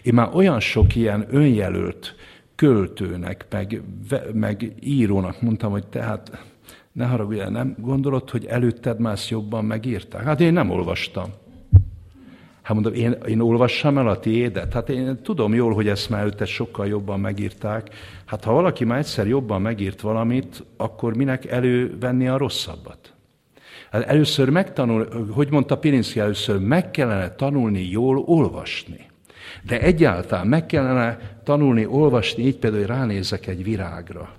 Én 0.03 0.15
már 0.15 0.35
olyan 0.35 0.61
sok 0.61 0.95
ilyen 0.95 1.27
önjelölt 1.31 2.15
költőnek, 2.63 3.47
meg, 3.51 3.83
meg 4.33 4.73
írónak 4.81 5.41
mondtam, 5.41 5.71
hogy 5.71 5.87
tehát 5.87 6.45
ne 6.93 7.07
haragudj, 7.07 7.41
nem 7.49 7.77
gondolod, 7.79 8.31
hogy 8.31 8.47
előtted 8.47 8.99
már 9.01 9.19
jobban 9.29 9.65
megírták? 9.65 10.23
Hát 10.23 10.41
én 10.41 10.53
nem 10.53 10.71
olvastam. 10.71 11.31
Hát 12.63 12.75
mondom, 12.75 12.95
én, 12.95 13.17
én 13.27 13.41
olvassam 13.41 13.99
el 13.99 14.09
a 14.09 14.19
tiédet? 14.19 14.73
Hát 14.73 14.89
én 14.89 15.19
tudom 15.23 15.55
jól, 15.55 15.75
hogy 15.75 15.89
ezt 15.89 16.11
már 16.11 16.21
előtte 16.21 16.45
sokkal 16.45 16.87
jobban 16.87 17.21
megírták. 17.21 17.89
Hát 18.25 18.45
ha 18.45 18.53
valaki 18.53 18.85
már 18.85 18.99
egyszer 18.99 19.27
jobban 19.27 19.63
megírt 19.63 20.01
valamit, 20.01 20.65
akkor 20.77 21.17
minek 21.17 21.47
elővenni 21.47 22.29
a 22.29 22.37
rosszabbat? 22.37 23.13
Hát 23.91 24.03
először 24.03 24.49
megtanul, 24.49 25.27
hogy 25.31 25.51
mondta 25.51 25.79
Pirinszki 25.79 26.21
először, 26.21 26.59
meg 26.59 26.91
kellene 26.91 27.35
tanulni 27.35 27.89
jól 27.91 28.19
olvasni. 28.19 29.11
De 29.63 29.81
egyáltalán 29.81 30.47
meg 30.47 30.67
kellene 30.67 31.19
tanulni, 31.45 31.87
olvasni, 31.87 32.47
így 32.47 32.57
például, 32.57 32.83
hogy 32.87 32.97
ránézek 32.97 33.47
egy 33.47 33.65
virágra, 33.65 34.35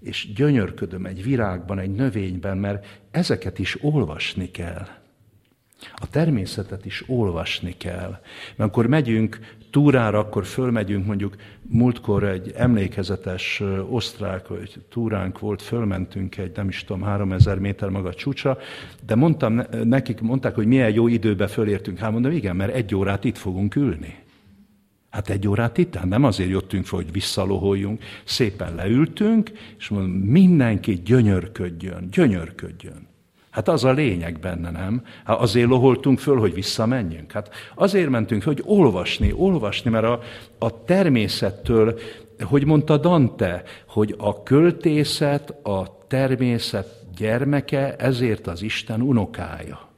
és 0.00 0.32
gyönyörködöm 0.34 1.06
egy 1.06 1.22
virágban, 1.22 1.78
egy 1.78 1.90
növényben, 1.90 2.58
mert 2.58 2.86
ezeket 3.10 3.58
is 3.58 3.82
olvasni 3.82 4.50
kell. 4.50 4.86
A 5.94 6.10
természetet 6.10 6.84
is 6.84 7.04
olvasni 7.06 7.74
kell. 7.76 8.10
Mert 8.10 8.56
amikor 8.56 8.86
megyünk 8.86 9.38
túrára, 9.70 10.18
akkor 10.18 10.44
fölmegyünk, 10.44 11.06
mondjuk 11.06 11.36
múltkor 11.62 12.24
egy 12.24 12.52
emlékezetes 12.56 13.62
osztrák 13.88 14.48
vagy 14.48 14.82
túránk 14.90 15.38
volt, 15.38 15.62
fölmentünk 15.62 16.36
egy, 16.36 16.52
nem 16.56 16.68
is 16.68 16.84
tudom, 16.84 17.02
három 17.02 17.32
ezer 17.32 17.58
méter 17.58 17.88
maga 17.88 18.14
csúcsa, 18.14 18.58
de 19.06 19.14
mondtam 19.14 19.62
nekik, 19.84 20.20
mondták, 20.20 20.54
hogy 20.54 20.66
milyen 20.66 20.92
jó 20.92 21.08
időbe 21.08 21.46
fölértünk. 21.46 21.98
Hát 21.98 22.12
mondom, 22.12 22.32
igen, 22.32 22.56
mert 22.56 22.74
egy 22.74 22.94
órát 22.94 23.24
itt 23.24 23.38
fogunk 23.38 23.76
ülni. 23.76 24.26
Hát 25.10 25.30
egy 25.30 25.48
órát 25.48 25.78
itt, 25.78 26.04
nem 26.04 26.24
azért 26.24 26.50
jöttünk 26.50 26.86
fel, 26.86 26.98
hogy 26.98 27.12
visszaloholjunk, 27.12 28.02
szépen 28.24 28.74
leültünk, 28.74 29.50
és 29.78 29.88
mondom, 29.88 30.10
mindenki 30.10 31.02
gyönyörködjön, 31.04 32.08
gyönyörködjön. 32.10 33.06
Hát 33.50 33.68
az 33.68 33.84
a 33.84 33.92
lényeg 33.92 34.38
benne, 34.38 34.70
nem? 34.70 35.02
Hát 35.24 35.40
azért 35.40 35.68
loholtunk 35.68 36.18
föl, 36.18 36.38
hogy 36.38 36.54
visszamenjünk. 36.54 37.32
Hát 37.32 37.50
azért 37.74 38.08
mentünk 38.08 38.42
hogy 38.42 38.62
olvasni, 38.64 39.32
olvasni, 39.32 39.90
mert 39.90 40.04
a, 40.04 40.20
a 40.58 40.84
természettől 40.84 41.98
hogy 42.44 42.64
mondta 42.64 42.96
Dante, 42.96 43.62
hogy 43.86 44.14
a 44.18 44.42
költészet, 44.42 45.50
a 45.66 46.06
természet 46.06 47.04
gyermeke, 47.16 47.96
ezért 47.96 48.46
az 48.46 48.62
Isten 48.62 49.00
unokája. 49.00 49.88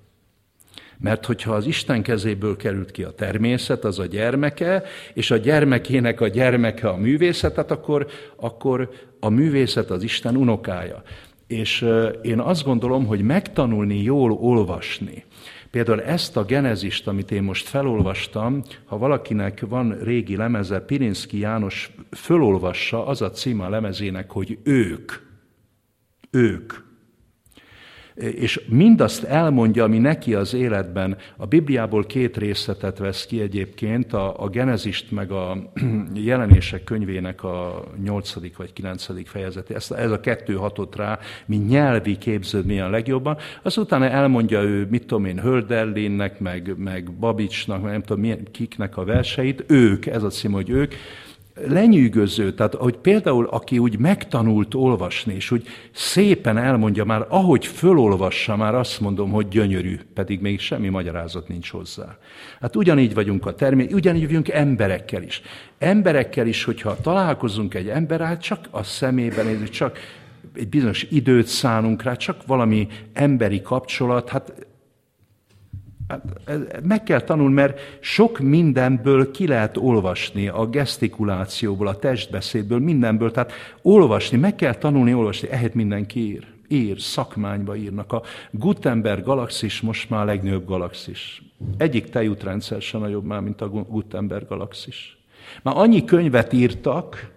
Mert 1.01 1.27
hogyha 1.27 1.53
az 1.53 1.67
Isten 1.67 2.03
kezéből 2.03 2.57
került 2.57 2.91
ki 2.91 3.03
a 3.03 3.11
természet, 3.11 3.85
az 3.85 3.99
a 3.99 4.07
gyermeke, 4.07 4.83
és 5.15 5.31
a 5.31 5.37
gyermekének 5.37 6.21
a 6.21 6.29
gyermeke 6.29 6.89
a 6.89 6.97
művészet, 6.97 7.55
tehát 7.55 7.71
akkor, 7.71 8.07
akkor 8.37 8.91
a 9.21 9.29
művészet 9.29 9.91
az 9.91 10.03
Isten 10.03 10.37
unokája. 10.37 11.03
És 11.47 11.87
én 12.23 12.39
azt 12.39 12.65
gondolom, 12.65 13.07
hogy 13.07 13.23
megtanulni 13.23 14.03
jól 14.03 14.33
olvasni, 14.33 15.25
Például 15.71 16.03
ezt 16.03 16.37
a 16.37 16.45
genezist, 16.45 17.09
amit 17.09 17.31
én 17.31 17.43
most 17.43 17.69
felolvastam, 17.69 18.63
ha 18.85 18.99
valakinek 18.99 19.65
van 19.69 19.99
régi 20.03 20.37
lemeze, 20.37 20.81
Pirinszki 20.81 21.39
János 21.39 21.91
fölolvassa, 22.11 23.07
az 23.07 23.23
a 23.23 23.31
címe 23.31 23.65
a 23.65 23.69
lemezének, 23.69 24.31
hogy 24.31 24.59
ők. 24.63 25.13
Ők 26.31 26.73
és 28.21 28.61
mindazt 28.69 29.25
elmondja, 29.25 29.85
ami 29.85 29.99
neki 29.99 30.35
az 30.35 30.55
életben. 30.55 31.17
A 31.37 31.47
Bibliából 31.47 32.05
két 32.05 32.37
részletet 32.37 32.99
vesz 32.99 33.27
ki 33.27 33.41
egyébként, 33.41 34.13
a, 34.13 34.43
a 34.43 34.49
Genezist 34.49 35.11
meg 35.11 35.31
a 35.31 35.57
jelenések 36.15 36.85
könyvének 36.85 37.43
a 37.45 37.85
nyolcadik 38.05 38.57
vagy 38.57 38.73
kilencedik 38.73 39.27
fejezeti. 39.27 39.75
Ez, 39.75 39.91
ez 39.91 40.11
a 40.11 40.21
kettő 40.21 40.55
hatott 40.55 40.97
rá, 40.97 41.19
mint 41.47 41.69
nyelvi 41.69 42.19
képződmény 42.19 42.81
a 42.81 42.89
legjobban. 42.89 43.37
Azután 43.63 44.03
elmondja 44.03 44.63
ő, 44.63 44.87
mit 44.91 45.07
tudom 45.07 45.25
én, 45.25 45.41
Hölderlinnek, 45.41 46.41
meg, 46.41 46.75
meg 46.77 47.13
Babicsnak, 47.13 47.83
meg 47.83 47.93
nem 47.93 48.03
tudom 48.03 48.21
milyen, 48.21 48.49
kiknek 48.51 48.97
a 48.97 49.05
verseit. 49.05 49.65
Ők, 49.67 50.07
ez 50.07 50.23
a 50.23 50.29
cím, 50.29 50.53
hogy 50.53 50.71
ők 50.71 50.95
lenyűgöző, 51.55 52.55
tehát 52.55 52.75
hogy 52.75 52.97
például 52.97 53.47
aki 53.47 53.79
úgy 53.79 53.99
megtanult 53.99 54.75
olvasni, 54.75 55.35
és 55.35 55.51
úgy 55.51 55.67
szépen 55.93 56.59
elmondja 56.59 57.05
már, 57.05 57.27
ahogy 57.29 57.67
fölolvassa, 57.67 58.57
már 58.57 58.75
azt 58.75 59.01
mondom, 59.01 59.31
hogy 59.31 59.49
gyönyörű, 59.49 59.99
pedig 60.15 60.41
még 60.41 60.61
semmi 60.61 60.89
magyarázat 60.89 61.49
nincs 61.49 61.71
hozzá. 61.71 62.19
Hát 62.61 62.77
ugyanígy 62.77 63.15
vagyunk 63.15 63.47
a 63.47 63.55
termény, 63.55 63.93
ugyanígy 63.93 64.27
vagyunk 64.27 64.49
emberekkel 64.49 65.23
is. 65.23 65.43
Emberekkel 65.79 66.47
is, 66.47 66.65
hogyha 66.65 67.01
találkozunk 67.01 67.75
egy 67.75 67.89
ember, 67.89 68.21
hát 68.21 68.43
csak 68.43 68.59
a 68.71 68.83
szemében 68.83 69.47
nézzük, 69.47 69.69
csak 69.69 69.99
egy 70.55 70.69
bizonyos 70.69 71.07
időt 71.11 71.47
szánunk 71.47 72.03
rá, 72.03 72.15
csak 72.15 72.47
valami 72.47 72.89
emberi 73.13 73.63
kapcsolat, 73.63 74.29
Hát, 74.29 74.67
meg 76.83 77.03
kell 77.03 77.21
tanulni, 77.21 77.55
mert 77.55 77.81
sok 78.01 78.39
mindenből 78.39 79.31
ki 79.31 79.47
lehet 79.47 79.77
olvasni, 79.77 80.49
a 80.49 80.67
gesztikulációból, 80.67 81.87
a 81.87 81.99
testbeszédből, 81.99 82.79
mindenből. 82.79 83.31
Tehát 83.31 83.53
olvasni, 83.83 84.39
meg 84.39 84.55
kell 84.55 84.75
tanulni 84.75 85.15
olvasni, 85.15 85.49
ehhez 85.51 85.73
mindenki 85.75 86.21
ír. 86.21 86.47
Ír, 86.69 87.01
szakmányba 87.01 87.77
írnak. 87.77 88.13
A 88.13 88.23
Gutenberg 88.51 89.25
galaxis 89.25 89.81
most 89.81 90.11
már 90.11 90.23
a 90.23 90.25
legnagyobb 90.25 90.67
galaxis. 90.67 91.43
Egyik 91.77 92.11
tejútrendszer 92.11 92.83
sem 92.83 93.01
nagyobb 93.01 93.25
már, 93.25 93.41
mint 93.41 93.61
a 93.61 93.69
Gutenberg 93.69 94.49
galaxis. 94.49 95.19
Már 95.63 95.77
annyi 95.77 96.05
könyvet 96.05 96.53
írtak, 96.53 97.31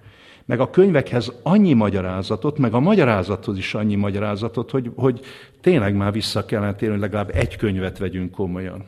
meg 0.45 0.59
a 0.59 0.69
könyvekhez 0.69 1.31
annyi 1.43 1.73
magyarázatot, 1.73 2.57
meg 2.57 2.73
a 2.73 2.79
magyarázathoz 2.79 3.57
is 3.57 3.73
annyi 3.73 3.95
magyarázatot, 3.95 4.71
hogy, 4.71 4.91
hogy 4.95 5.19
tényleg 5.61 5.95
már 5.95 6.11
vissza 6.11 6.45
kellene 6.45 6.75
térni, 6.75 6.93
hogy 6.93 7.03
legalább 7.03 7.35
egy 7.35 7.55
könyvet 7.55 7.97
vegyünk 7.97 8.31
komolyan. 8.31 8.85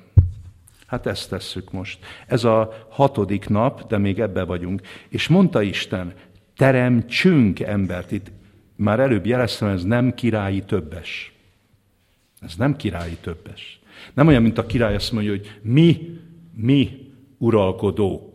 Hát 0.88 1.06
ezt 1.06 1.30
tesszük 1.30 1.72
most. 1.72 2.00
Ez 2.28 2.44
a 2.44 2.86
hatodik 2.90 3.50
nap, 3.50 3.88
de 3.88 3.98
még 3.98 4.20
ebbe 4.20 4.44
vagyunk. 4.44 4.82
És 5.10 5.28
mondta 5.28 5.62
Isten, 5.62 6.14
teremtsünk 6.58 7.60
embert. 7.60 8.12
Itt 8.12 8.32
már 8.76 9.00
előbb 9.00 9.26
jeleztem, 9.26 9.68
ez 9.68 9.84
nem 9.84 10.14
királyi 10.14 10.62
többes. 10.62 11.34
Ez 12.42 12.56
nem 12.58 12.76
királyi 12.76 13.18
többes. 13.22 13.80
Nem 14.14 14.28
olyan, 14.28 14.42
mint 14.42 14.58
a 14.58 14.66
király 14.66 14.96
azt 14.96 15.12
mondja, 15.12 15.32
hogy 15.32 15.60
mi, 15.62 16.20
mi 16.54 17.12
uralkodók. 17.38 18.35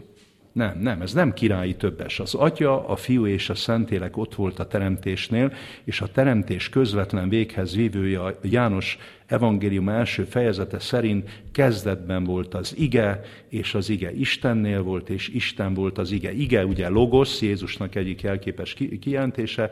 Nem, 0.52 0.78
nem, 0.80 1.02
ez 1.02 1.12
nem 1.12 1.32
királyi 1.32 1.74
többes. 1.74 2.20
Az 2.20 2.34
Atya, 2.34 2.88
a 2.88 2.96
Fiú 2.96 3.26
és 3.26 3.50
a 3.50 3.54
Szentélek 3.54 4.16
ott 4.16 4.34
volt 4.34 4.58
a 4.58 4.66
teremtésnél, 4.66 5.52
és 5.84 6.00
a 6.00 6.08
teremtés 6.12 6.68
közvetlen 6.68 7.28
véghez 7.28 7.74
vívője 7.74 8.20
János 8.42 8.98
evangélium 9.26 9.88
első 9.88 10.24
fejezete 10.24 10.78
szerint 10.78 11.42
kezdetben 11.52 12.24
volt 12.24 12.54
az 12.54 12.74
ige, 12.78 13.20
és 13.48 13.74
az 13.74 13.88
ige 13.88 14.12
Istennél 14.12 14.82
volt, 14.82 15.08
és 15.08 15.28
Isten 15.28 15.74
volt 15.74 15.98
az 15.98 16.10
ige. 16.10 16.32
Ige 16.32 16.66
ugye 16.66 16.88
Logos, 16.88 17.40
Jézusnak 17.40 17.94
egyik 17.94 18.20
jelképes 18.20 18.76
kijelentése, 19.00 19.70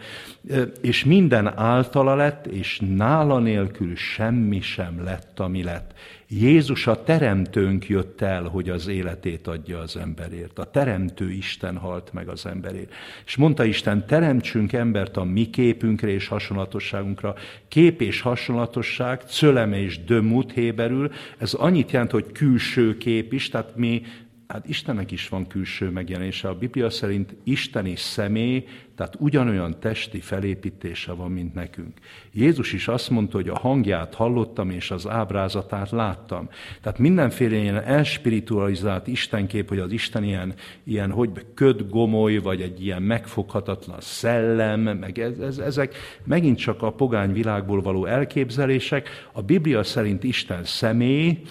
és 0.81 1.05
minden 1.05 1.59
általa 1.59 2.15
lett, 2.15 2.47
és 2.47 2.81
nála 2.97 3.39
nélkül 3.39 3.97
semmi 3.97 4.61
sem 4.61 5.05
lett, 5.05 5.41
ami 5.41 5.63
lett. 5.63 5.95
Jézus 6.31 6.87
a 6.87 7.03
teremtőnk 7.03 7.89
jött 7.89 8.21
el, 8.21 8.43
hogy 8.43 8.69
az 8.69 8.87
életét 8.87 9.47
adja 9.47 9.79
az 9.79 9.97
emberért. 9.97 10.59
A 10.59 10.71
teremtő 10.71 11.31
Isten 11.31 11.77
halt 11.77 12.13
meg 12.13 12.29
az 12.29 12.47
emberért. 12.47 12.93
És 13.27 13.37
mondta 13.37 13.65
Isten, 13.65 14.07
teremtsünk 14.07 14.73
embert 14.73 15.17
a 15.17 15.25
mi 15.25 15.51
képünkre 15.51 16.09
és 16.09 16.29
hasonlatosságunkra. 16.29 17.35
Kép 17.69 18.01
és 18.01 18.21
hasonlatosság, 18.21 19.21
cöleme 19.21 19.81
és 19.81 20.05
dömut 20.05 20.53
héberül, 20.53 21.11
ez 21.39 21.55
annyit 21.55 21.91
jelent, 21.91 22.11
hogy 22.11 22.33
külső 22.33 22.97
kép 22.97 23.33
is, 23.33 23.49
tehát 23.49 23.77
mi 23.77 24.03
Hát 24.49 24.69
Istennek 24.69 25.11
is 25.11 25.29
van 25.29 25.47
külső 25.47 25.91
megjelenése. 25.91 26.49
A 26.49 26.55
Biblia 26.55 26.91
szerint 26.91 27.35
Isten 27.45 27.87
is 27.87 28.01
személy, 28.01 28.67
tehát 28.97 29.15
ugyanolyan 29.19 29.81
testi 29.81 30.21
felépítése 30.21 31.13
van, 31.13 31.31
mint 31.31 31.55
nekünk. 31.55 31.99
Jézus 32.33 32.73
is 32.73 32.89
azt 32.89 33.11
mondta, 33.11 33.37
hogy 33.37 33.49
a 33.49 33.59
hangját 33.59 34.15
hallottam, 34.15 34.71
és 34.71 34.91
az 34.91 35.07
ábrázatát 35.07 35.91
láttam. 35.91 36.49
Tehát 36.83 36.99
mindenféle 36.99 37.57
ilyen 37.57 37.83
elspiritualizált 37.83 39.07
Istenkép, 39.07 39.69
hogy 39.69 39.79
az 39.79 39.93
Isten 39.93 40.25
ilyen, 40.25 40.55
ilyen 40.85 41.11
hogy 41.11 41.31
köd 41.55 41.91
gomoly, 41.91 42.37
vagy 42.37 42.63
egy 42.63 42.85
ilyen 42.85 43.03
megfoghatatlan 43.03 44.01
szellem, 44.01 44.81
meg 44.81 45.19
ez, 45.19 45.39
ez, 45.39 45.59
ezek 45.59 45.95
megint 46.25 46.59
csak 46.59 46.83
a 46.83 46.93
pogány 46.93 47.33
világból 47.33 47.81
való 47.83 48.05
elképzelések. 48.05 49.09
A 49.33 49.43
Biblia 49.43 49.83
szerint 49.83 50.25
Isten 50.25 50.65
személy, 50.65 51.43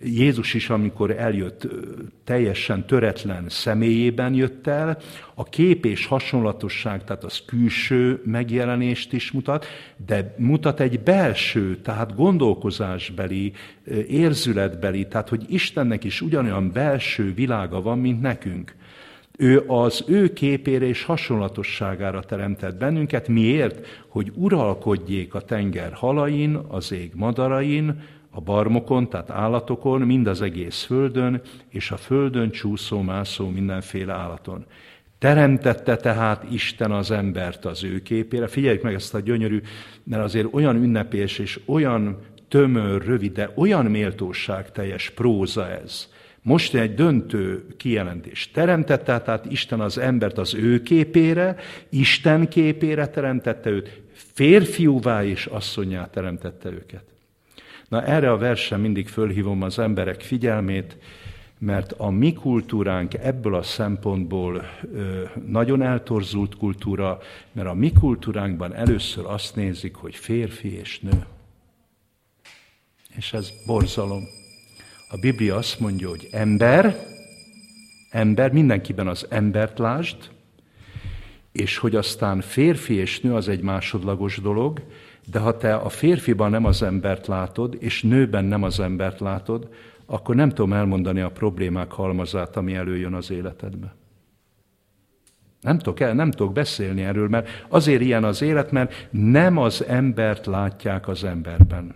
Jézus 0.00 0.54
is, 0.54 0.70
amikor 0.70 1.10
eljött, 1.10 1.68
teljesen 2.24 2.86
töretlen 2.86 3.44
személyében 3.48 4.34
jött 4.34 4.66
el, 4.66 4.98
a 5.34 5.44
kép 5.44 5.84
és 5.84 6.06
hasonlatosság, 6.06 7.04
tehát 7.04 7.24
az 7.24 7.42
külső 7.46 8.22
megjelenést 8.24 9.12
is 9.12 9.32
mutat, 9.32 9.66
de 10.06 10.34
mutat 10.38 10.80
egy 10.80 11.00
belső, 11.00 11.76
tehát 11.76 12.16
gondolkozásbeli, 12.16 13.52
érzületbeli, 14.08 15.08
tehát 15.08 15.28
hogy 15.28 15.44
Istennek 15.48 16.04
is 16.04 16.20
ugyanolyan 16.20 16.72
belső 16.72 17.34
világa 17.34 17.82
van, 17.82 17.98
mint 17.98 18.20
nekünk. 18.20 18.74
Ő 19.38 19.64
az 19.66 20.04
ő 20.06 20.32
képére 20.32 20.86
és 20.86 21.02
hasonlatosságára 21.02 22.22
teremtett 22.22 22.76
bennünket. 22.76 23.28
Miért? 23.28 23.86
Hogy 24.08 24.32
uralkodjék 24.34 25.34
a 25.34 25.40
tenger 25.40 25.92
halain, 25.92 26.54
az 26.54 26.92
ég 26.92 27.10
madarain, 27.14 28.02
a 28.34 28.40
barmokon, 28.40 29.08
tehát 29.08 29.30
állatokon, 29.30 30.00
mind 30.00 30.26
az 30.26 30.42
egész 30.42 30.82
földön, 30.82 31.40
és 31.68 31.90
a 31.90 31.96
földön 31.96 32.50
csúszó, 32.50 33.00
mászó 33.00 33.48
mindenféle 33.48 34.12
állaton. 34.12 34.64
Teremtette 35.18 35.96
tehát 35.96 36.46
Isten 36.50 36.90
az 36.90 37.10
embert 37.10 37.64
az 37.64 37.84
ő 37.84 38.02
képére. 38.02 38.46
Figyeljük 38.46 38.82
meg 38.82 38.94
ezt 38.94 39.14
a 39.14 39.20
gyönyörű, 39.20 39.60
mert 40.04 40.22
azért 40.22 40.48
olyan 40.52 40.76
ünnepés 40.76 41.38
és 41.38 41.60
olyan 41.64 42.18
tömör, 42.48 43.04
rövid, 43.04 43.32
de 43.32 43.52
olyan 43.54 43.84
méltóság 43.84 44.72
teljes 44.72 45.10
próza 45.10 45.68
ez. 45.68 46.08
Most 46.42 46.74
egy 46.74 46.94
döntő 46.94 47.66
kijelentés. 47.76 48.50
Teremtette 48.50 49.20
tehát 49.20 49.46
Isten 49.50 49.80
az 49.80 49.98
embert 49.98 50.38
az 50.38 50.54
ő 50.54 50.82
képére, 50.82 51.56
Isten 51.88 52.48
képére 52.48 53.06
teremtette 53.08 53.70
őt, 53.70 54.00
férfiúvá 54.12 55.24
és 55.24 55.46
asszonyá 55.46 56.10
teremtette 56.10 56.70
őket. 56.70 57.13
Na 57.88 58.04
erre 58.04 58.30
a 58.30 58.36
versen 58.36 58.80
mindig 58.80 59.08
fölhívom 59.08 59.62
az 59.62 59.78
emberek 59.78 60.20
figyelmét, 60.20 60.96
mert 61.58 61.92
a 61.92 62.10
mi 62.10 62.32
kultúránk 62.32 63.14
ebből 63.14 63.54
a 63.54 63.62
szempontból 63.62 64.64
ö, 64.94 65.22
nagyon 65.46 65.82
eltorzult 65.82 66.56
kultúra, 66.56 67.18
mert 67.52 67.68
a 67.68 67.74
mi 67.74 67.92
kultúránkban 67.92 68.74
először 68.74 69.24
azt 69.26 69.56
nézik, 69.56 69.94
hogy 69.94 70.14
férfi 70.14 70.78
és 70.78 71.00
nő. 71.00 71.26
És 73.16 73.32
ez 73.32 73.50
borzalom. 73.66 74.22
A 75.08 75.16
Biblia 75.16 75.56
azt 75.56 75.80
mondja, 75.80 76.08
hogy 76.08 76.28
ember, 76.30 77.06
ember, 78.10 78.52
mindenkiben 78.52 79.08
az 79.08 79.26
embert 79.30 79.78
lásd, 79.78 80.16
és 81.52 81.78
hogy 81.78 81.96
aztán 81.96 82.40
férfi 82.40 82.94
és 82.94 83.20
nő 83.20 83.34
az 83.34 83.48
egy 83.48 83.62
másodlagos 83.62 84.40
dolog, 84.40 84.82
de 85.30 85.38
ha 85.38 85.56
te 85.56 85.74
a 85.74 85.88
férfiban 85.88 86.50
nem 86.50 86.64
az 86.64 86.82
embert 86.82 87.26
látod, 87.26 87.76
és 87.80 88.02
nőben 88.02 88.44
nem 88.44 88.62
az 88.62 88.80
embert 88.80 89.20
látod, 89.20 89.68
akkor 90.06 90.34
nem 90.34 90.48
tudom 90.48 90.72
elmondani 90.72 91.20
a 91.20 91.30
problémák 91.30 91.92
halmazát, 91.92 92.56
ami 92.56 92.74
előjön 92.74 93.14
az 93.14 93.30
életedbe. 93.30 93.94
Nem 95.60 95.78
tudok, 95.78 96.00
el, 96.00 96.14
nem 96.14 96.30
tudok 96.30 96.52
beszélni 96.52 97.02
erről, 97.02 97.28
mert 97.28 97.64
azért 97.68 98.00
ilyen 98.00 98.24
az 98.24 98.42
élet, 98.42 98.70
mert 98.70 99.08
nem 99.10 99.58
az 99.58 99.84
embert 99.84 100.46
látják 100.46 101.08
az 101.08 101.24
emberben. 101.24 101.94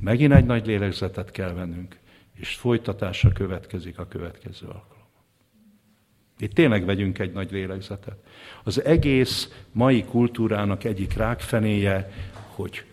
Megint 0.00 0.32
egy 0.32 0.44
nagy 0.44 0.66
lélegzetet 0.66 1.30
kell 1.30 1.52
vennünk, 1.52 1.98
és 2.34 2.54
folytatása 2.54 3.32
következik 3.32 3.98
a 3.98 4.08
következő 4.08 4.66
alkalom. 4.66 4.96
Itt 6.38 6.52
tényleg 6.52 6.84
vegyünk 6.84 7.18
egy 7.18 7.32
nagy 7.32 7.50
lélegzetet. 7.50 8.16
Az 8.64 8.84
egész 8.84 9.64
mai 9.72 10.04
kultúrának 10.04 10.84
egyik 10.84 11.16
rákfenéje, 11.16 12.10
hogy 12.56 12.84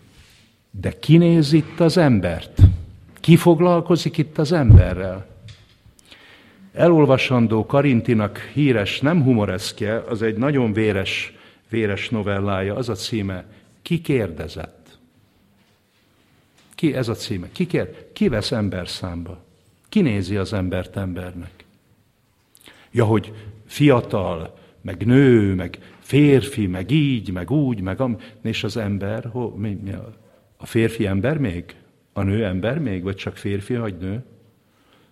de 0.80 0.98
ki 0.98 1.16
néz 1.16 1.52
itt 1.52 1.80
az 1.80 1.96
embert? 1.96 2.60
Ki 3.20 3.36
foglalkozik 3.36 4.18
itt 4.18 4.38
az 4.38 4.52
emberrel? 4.52 5.26
Elolvasandó 6.72 7.66
Karintinak 7.66 8.38
híres, 8.38 9.00
nem 9.00 9.22
humoreszke, 9.22 9.98
az 9.98 10.22
egy 10.22 10.36
nagyon 10.36 10.72
véres, 10.72 11.32
véres 11.68 12.08
novellája, 12.08 12.74
az 12.74 12.88
a 12.88 12.94
címe, 12.94 13.44
Ki 13.82 14.00
kérdezett? 14.00 14.98
Ki 16.74 16.94
ez 16.94 17.08
a 17.08 17.14
címe? 17.14 17.48
Ki, 17.52 17.66
kér, 17.66 18.12
ki 18.12 18.28
vesz 18.28 18.52
ember 18.52 18.88
számba? 18.88 19.44
Ki 19.88 20.00
nézi 20.00 20.36
az 20.36 20.52
embert 20.52 20.96
embernek? 20.96 21.64
Ja, 22.90 23.04
hogy 23.04 23.32
fiatal, 23.66 24.58
meg 24.80 25.06
nő, 25.06 25.54
meg 25.54 25.93
férfi, 26.14 26.66
meg 26.66 26.90
így, 26.90 27.32
meg 27.32 27.50
úgy, 27.50 27.80
meg 27.80 28.00
am, 28.00 28.18
és 28.42 28.64
az 28.64 28.76
ember, 28.76 29.28
ho, 29.32 29.48
mi, 29.48 29.78
mi 29.82 29.92
a, 29.92 30.12
a 30.56 30.66
férfi 30.66 31.06
ember 31.06 31.38
még? 31.38 31.74
A 32.12 32.22
nő 32.22 32.44
ember 32.44 32.78
még? 32.78 33.02
Vagy 33.02 33.14
csak 33.14 33.36
férfi, 33.36 33.76
vagy 33.76 33.96
nő? 33.96 34.24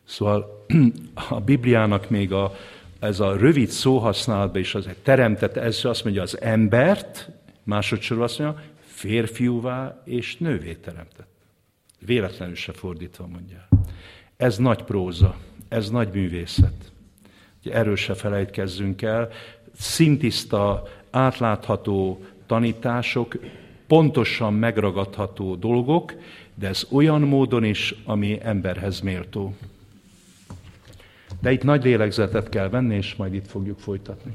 Szóval 0.04 0.66
a 1.28 1.40
Bibliának 1.40 2.10
még 2.10 2.32
a, 2.32 2.54
ez 2.98 3.20
a 3.20 3.36
rövid 3.36 3.68
szóhasználatban 3.68 4.60
is 4.60 4.74
az 4.74 4.88
teremtett, 5.02 5.56
ez 5.56 5.84
azt 5.84 6.04
mondja 6.04 6.22
az 6.22 6.40
embert, 6.40 7.30
másodszor 7.62 8.20
azt 8.20 8.38
mondja, 8.38 8.62
férfiúvá 8.84 10.02
és 10.04 10.36
nővé 10.36 10.74
teremtett. 10.74 11.32
Véletlenül 11.98 12.54
se 12.54 12.72
fordítva 12.72 13.26
mondja. 13.26 13.68
Ez 14.36 14.58
nagy 14.58 14.82
próza, 14.82 15.36
ez 15.68 15.90
nagy 15.90 16.08
művészet. 16.12 16.92
Erről 17.64 17.96
se 17.96 18.14
felejtkezzünk 18.14 19.02
el. 19.02 19.30
Szintiszta, 19.78 20.82
átlátható 21.10 22.24
tanítások, 22.46 23.38
pontosan 23.86 24.54
megragadható 24.54 25.54
dolgok, 25.54 26.14
de 26.54 26.68
ez 26.68 26.86
olyan 26.90 27.20
módon 27.20 27.64
is, 27.64 27.94
ami 28.04 28.38
emberhez 28.42 29.00
méltó. 29.00 29.54
De 31.40 31.52
itt 31.52 31.62
nagy 31.62 31.84
lélegzetet 31.84 32.48
kell 32.48 32.68
venni, 32.68 32.94
és 32.94 33.14
majd 33.14 33.34
itt 33.34 33.46
fogjuk 33.46 33.78
folytatni. 33.78 34.32